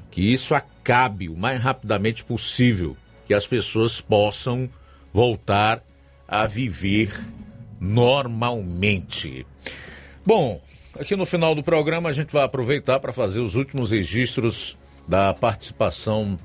[0.08, 2.96] Que isso acabe o mais rapidamente possível
[3.28, 4.68] que as pessoas possam
[5.12, 5.84] voltar
[6.26, 7.12] a viver
[7.78, 9.46] normalmente.
[10.24, 10.60] Bom,
[10.98, 15.34] aqui no final do programa a gente vai aproveitar para fazer os últimos registros da
[15.34, 16.38] participação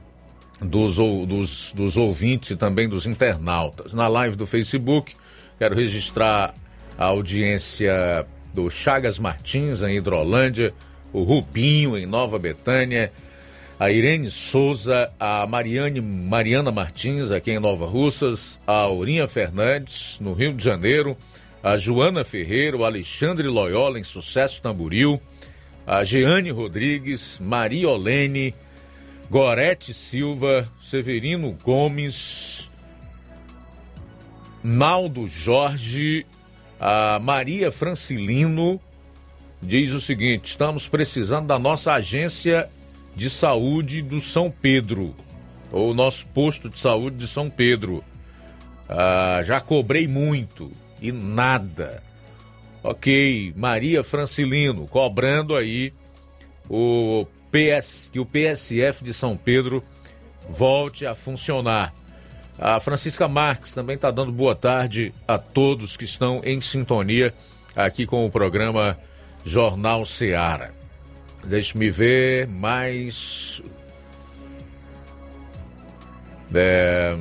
[0.60, 3.94] dos, dos, dos ouvintes e também dos internautas.
[3.94, 5.16] Na live do Facebook,
[5.58, 6.54] quero registrar
[6.98, 10.74] a audiência do Chagas Martins, em Hidrolândia,
[11.14, 13.12] o Rubinho, em Nova Betânia,
[13.80, 20.34] a Irene Souza, a Mariane, Mariana Martins, aqui em Nova Russas, a Aurinha Fernandes, no
[20.34, 21.18] Rio de Janeiro,
[21.62, 25.20] a Joana Ferreira, o Alexandre Loyola, em Sucesso Tamburil,
[25.88, 28.54] a Jeane Rodrigues, Maria Olene,
[29.30, 32.70] Gorete Silva, Severino Gomes,
[34.64, 36.26] Naldo Jorge,
[36.80, 38.80] a Maria Francilino,
[39.62, 42.70] diz o seguinte: estamos precisando da nossa agência
[43.16, 45.16] de saúde do São Pedro,
[45.72, 48.04] ou nosso posto de saúde de São Pedro.
[48.88, 50.72] Ah, já cobrei muito
[51.02, 52.04] e nada.
[52.84, 55.94] Ok, Maria Francilino, cobrando aí
[56.70, 59.84] o PS, que o PSF de São Pedro
[60.50, 61.94] volte a funcionar.
[62.60, 67.34] A Francisca Marques também está dando boa tarde a todos que estão em sintonia
[67.76, 68.98] aqui com o programa
[69.44, 70.83] Jornal Seara.
[71.44, 73.62] Deixe-me ver mais.
[76.54, 77.18] É,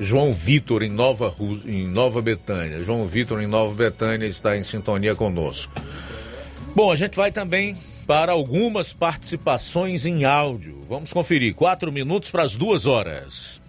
[0.00, 1.34] João Vitor em Nova,
[1.64, 2.82] em Nova Betânia.
[2.82, 5.72] João Vitor em Nova Betânia está em sintonia conosco.
[6.74, 7.76] Bom, a gente vai também
[8.06, 10.80] para algumas participações em áudio.
[10.88, 11.54] Vamos conferir.
[11.54, 13.60] Quatro minutos para as duas horas.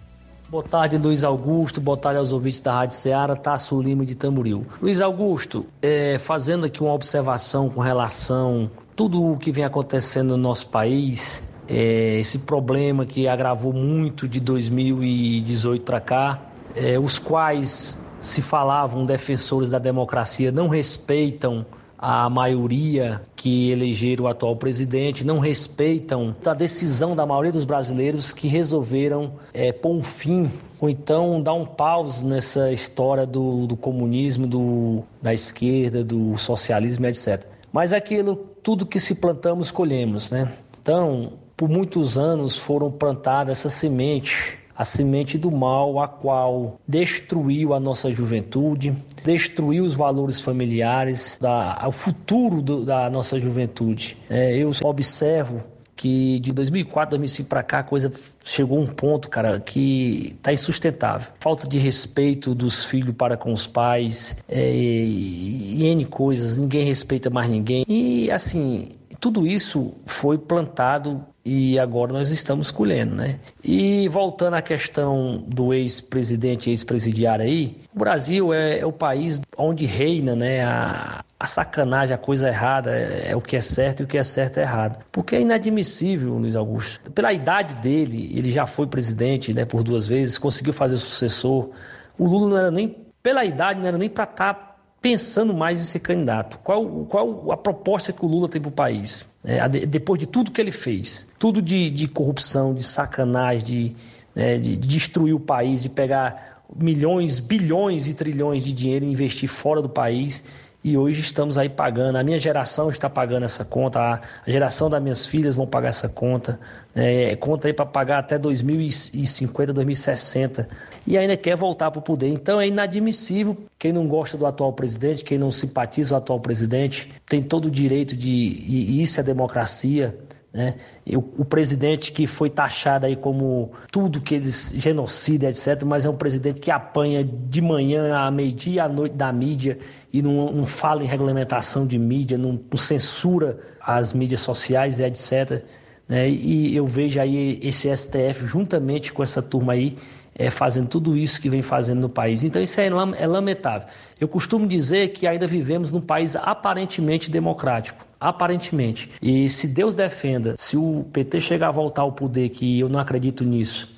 [0.48, 1.80] Boa tarde, Luiz Augusto.
[1.80, 4.66] Boa tarde aos ouvintes da Rádio Ceará, Tasso Lima de Tamboril.
[4.82, 8.68] Luiz Augusto, é, fazendo aqui uma observação com relação
[9.00, 14.38] tudo o que vem acontecendo no nosso país, é, esse problema que agravou muito de
[14.40, 16.38] 2018 para cá,
[16.76, 21.64] é, os quais se falavam defensores da democracia não respeitam
[21.98, 28.34] a maioria que elegeram o atual presidente, não respeitam a decisão da maioria dos brasileiros
[28.34, 33.78] que resolveram é, pôr um fim ou então dar um pause nessa história do, do
[33.78, 37.46] comunismo, do, da esquerda, do socialismo, etc.
[37.72, 40.52] Mas aquilo, tudo que se plantamos, colhemos, né?
[40.80, 47.74] Então, por muitos anos foram plantadas essas sementes a semente do mal, a qual destruiu
[47.74, 54.16] a nossa juventude, destruiu os valores familiares, da, o futuro do, da nossa juventude.
[54.30, 55.62] É, eu observo
[56.00, 58.10] que de 2004, 2005 para cá a coisa
[58.42, 61.30] chegou a um ponto, cara, que tá insustentável.
[61.38, 67.28] Falta de respeito dos filhos para com os pais, é, e, N coisas, ninguém respeita
[67.28, 67.84] mais ninguém.
[67.86, 73.38] E assim, tudo isso foi plantado e agora nós estamos colhendo, né?
[73.62, 79.84] E voltando à questão do ex-presidente, ex-presidiário aí, o Brasil é, é, o país onde
[79.84, 84.04] reina, né, a, a sacanagem, a coisa errada, é, é, o que é certo e
[84.04, 85.02] o que é certo é errado.
[85.10, 87.10] Porque é inadmissível, Luiz Augusto.
[87.12, 91.70] Pela idade dele, ele já foi presidente, né, por duas vezes, conseguiu fazer o sucessor.
[92.18, 95.80] O Lula não era nem, pela idade, não era nem para estar tá pensando mais
[95.80, 96.58] em ser candidato?
[96.58, 99.26] Qual, qual a proposta que o Lula tem para o país?
[99.42, 103.96] É, depois de tudo que ele fez, tudo de, de corrupção, de sacanagem, de,
[104.34, 109.10] né, de, de destruir o país, de pegar milhões, bilhões e trilhões de dinheiro e
[109.10, 110.44] investir fora do país
[110.82, 112.16] e hoje estamos aí pagando.
[112.16, 116.08] A minha geração está pagando essa conta, a geração das minhas filhas vão pagar essa
[116.08, 116.58] conta.
[116.94, 120.68] É, conta aí para pagar até 2050, 2060.
[121.06, 122.28] E ainda quer voltar para o poder.
[122.28, 123.56] Então é inadmissível.
[123.78, 127.70] Quem não gosta do atual presidente, quem não simpatiza o atual presidente, tem todo o
[127.70, 128.30] direito de.
[128.30, 130.16] E isso é democracia.
[130.52, 130.74] Né?
[131.06, 136.10] O, o, presidente que foi taxado aí como tudo que eles genocida, etc., mas é
[136.10, 139.78] um presidente que apanha de manhã à meio-dia à noite da mídia
[140.12, 145.62] e não, não fala em regulamentação de mídia, não, não censura as mídias sociais, etc.
[146.08, 146.28] Né?
[146.28, 149.96] E eu vejo aí esse STF juntamente com essa turma aí
[150.34, 152.42] é, fazendo tudo isso que vem fazendo no país.
[152.42, 153.88] Então isso é, é lamentável.
[154.18, 158.06] Eu costumo dizer que ainda vivemos num país aparentemente democrático.
[158.18, 159.10] Aparentemente.
[159.22, 163.00] E se Deus defenda, se o PT chegar a voltar ao poder, que eu não
[163.00, 163.94] acredito nisso,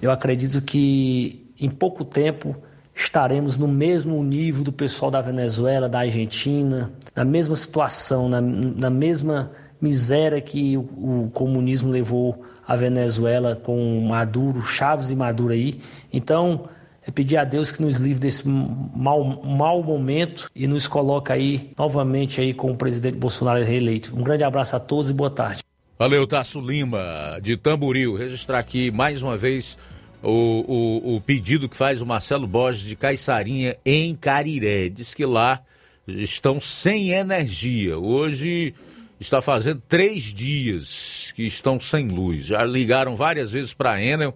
[0.00, 2.54] eu acredito que em pouco tempo
[2.98, 8.90] estaremos no mesmo nível do pessoal da Venezuela, da Argentina, na mesma situação, na, na
[8.90, 15.80] mesma miséria que o, o, comunismo levou a Venezuela com Maduro, Chaves e Maduro aí.
[16.12, 16.68] Então,
[17.06, 21.70] é pedir a Deus que nos livre desse mau, mau momento e nos coloque aí
[21.78, 24.12] novamente aí com o presidente Bolsonaro reeleito.
[24.14, 25.62] Um grande abraço a todos e boa tarde.
[25.96, 28.16] Valeu, Tasso Lima, de Tamboril.
[28.16, 29.78] Registrar aqui mais uma vez
[30.22, 34.88] o, o, o pedido que faz o Marcelo Borges de Caiçarinha em Cariré.
[34.88, 35.60] Diz que lá
[36.06, 37.98] estão sem energia.
[37.98, 38.74] Hoje
[39.20, 42.46] está fazendo três dias que estão sem luz.
[42.46, 44.34] Já ligaram várias vezes para a Enel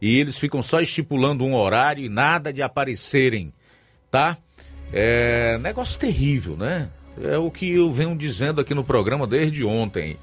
[0.00, 3.52] e eles ficam só estipulando um horário e nada de aparecerem,
[4.10, 4.36] tá?
[4.92, 6.90] É negócio terrível, né?
[7.22, 10.16] É o que eu venho dizendo aqui no programa desde ontem.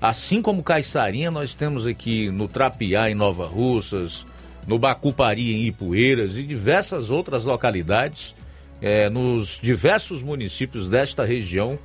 [0.00, 4.26] Assim como Caiçarinha, nós temos aqui no Trapiá, em Nova Russas,
[4.66, 8.34] no Bacupari, em Ipueiras e diversas outras localidades,
[8.80, 11.78] é, nos diversos municípios desta região,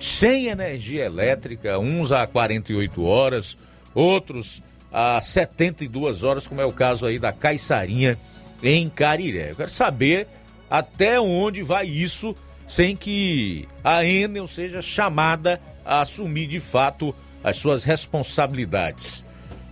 [0.00, 3.58] sem energia elétrica, uns a 48 horas,
[3.94, 4.62] outros
[4.92, 8.18] a 72 horas, como é o caso aí da Caiçarinha
[8.62, 9.50] em Cariré.
[9.50, 10.26] Eu quero saber
[10.70, 12.34] até onde vai isso
[12.66, 19.24] sem que a Enel seja chamada a assumir de fato as suas responsabilidades.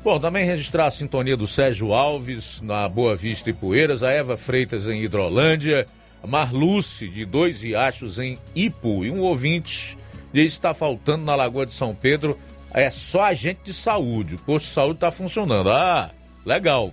[0.07, 4.37] Bom, também registrar a sintonia do Sérgio Alves na Boa Vista e Poeiras, a Eva
[4.37, 5.85] Freitas em Hidrolândia,
[6.23, 9.99] a Marluce de Dois Riachos em Ipu e um ouvinte
[10.33, 12.39] diz está faltando na Lagoa de São Pedro
[12.73, 14.37] é só agente de saúde.
[14.37, 15.71] O posto de saúde está funcionando.
[15.71, 16.13] Ah,
[16.45, 16.93] legal.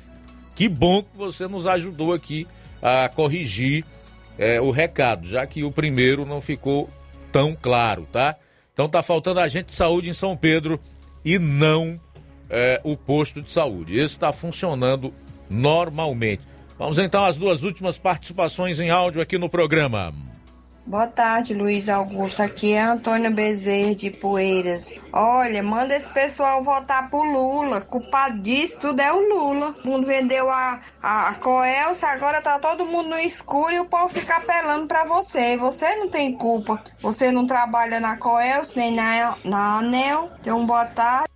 [0.56, 2.48] Que bom que você nos ajudou aqui
[2.82, 3.86] a corrigir
[4.40, 6.90] é, o recado, já que o primeiro não ficou
[7.32, 8.36] tão claro, tá?
[8.74, 10.80] Então tá faltando agente de saúde em São Pedro
[11.24, 12.02] e não
[12.54, 13.96] é, o posto de saúde.
[13.96, 15.12] Esse está funcionando
[15.50, 16.44] normalmente.
[16.78, 20.14] Vamos então às duas últimas participações em áudio aqui no programa.
[20.86, 22.44] Boa tarde, Luiz Augusto.
[22.44, 24.94] Aqui é Antônia Bezerra de Poeiras.
[25.14, 27.80] Olha, manda esse pessoal votar pro Lula.
[27.80, 29.74] Culpado disso tudo é o Lula.
[29.84, 34.10] O mundo vendeu a, a, Coelce, agora tá todo mundo no escuro e o povo
[34.10, 35.56] fica apelando pra você.
[35.56, 36.84] Você não tem culpa.
[37.00, 40.30] Você não trabalha na Coelce nem na, na ANEL.
[40.42, 41.33] Então, boa tarde.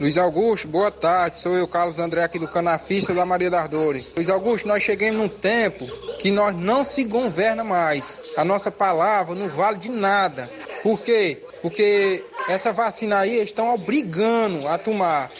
[0.00, 1.36] Luiz Augusto, boa tarde.
[1.36, 4.08] Sou eu, Carlos André, aqui do Canafista da Maria das Dores.
[4.16, 5.86] Luiz Augusto, nós chegamos num tempo
[6.18, 8.18] que nós não se governa mais.
[8.36, 10.50] A nossa palavra não vale de nada.
[10.82, 11.42] Por quê?
[11.64, 15.30] Porque essa vacina aí estão obrigando a tomar.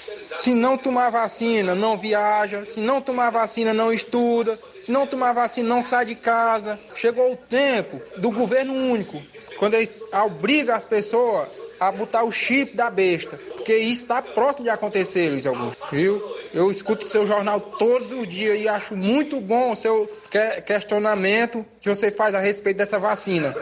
[0.41, 2.65] Se não tomar vacina, não viaja.
[2.65, 4.59] Se não tomar vacina, não estuda.
[4.81, 6.81] Se não tomar vacina, não sai de casa.
[6.95, 9.21] Chegou o tempo do governo único,
[9.59, 13.37] quando eles obrigam as pessoas a botar o chip da besta.
[13.37, 16.23] Porque isso está próximo de acontecer, Luiz Augusto, viu?
[16.55, 20.63] Eu escuto o seu jornal todos os dias e acho muito bom o seu que-
[20.63, 23.55] questionamento que você faz a respeito dessa vacina.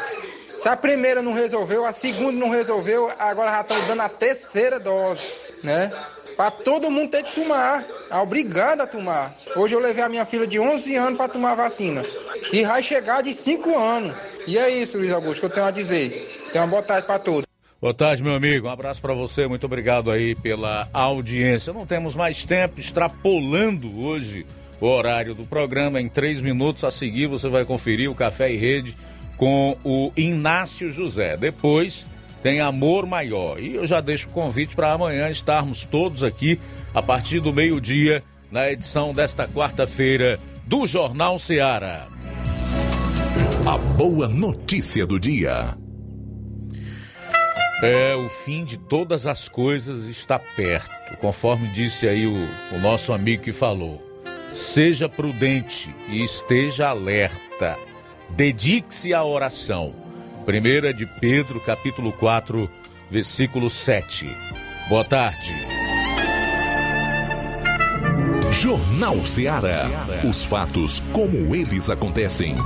[0.63, 4.79] Se a primeira não resolveu, a segunda não resolveu, agora já estão dando a terceira
[4.79, 5.27] dose,
[5.65, 5.91] né?
[6.37, 9.35] Para todo mundo ter que tomar, é obrigado a tomar.
[9.57, 12.05] Hoje eu levei a minha filha de 11 anos para tomar vacina
[12.53, 14.17] e vai chegar de 5 anos.
[14.47, 16.29] E é isso, Luiz Augusto, que eu tenho a dizer.
[16.53, 17.43] Tenha uma boa tarde para todos.
[17.81, 18.69] Boa tarde, meu amigo.
[18.69, 19.49] Um abraço para você.
[19.49, 21.73] Muito obrigado aí pela audiência.
[21.73, 24.47] Não temos mais tempo, extrapolando hoje
[24.81, 26.01] o horário do programa.
[26.01, 28.97] Em três minutos a seguir você vai conferir o Café e Rede
[29.43, 31.37] com o Inácio José.
[31.37, 32.07] Depois
[32.45, 33.59] tem Amor Maior.
[33.59, 36.61] E eu já deixo o convite para amanhã estarmos todos aqui
[36.95, 42.07] a partir do meio-dia na edição desta quarta-feira do Jornal Seara.
[43.67, 45.77] A boa notícia do dia.
[47.83, 53.13] É, o fim de todas as coisas está perto, conforme disse aí o, o nosso
[53.13, 54.01] amigo que falou.
[54.53, 57.77] Seja prudente e esteja alerta.
[58.37, 59.95] Dedique-se à oração.
[60.47, 62.69] Primeira de Pedro, capítulo 4,
[63.11, 64.27] versículo 7.
[64.89, 65.55] Boa tarde.
[68.51, 69.87] Jornal Seara.
[70.29, 72.57] Os fatos como eles acontecem.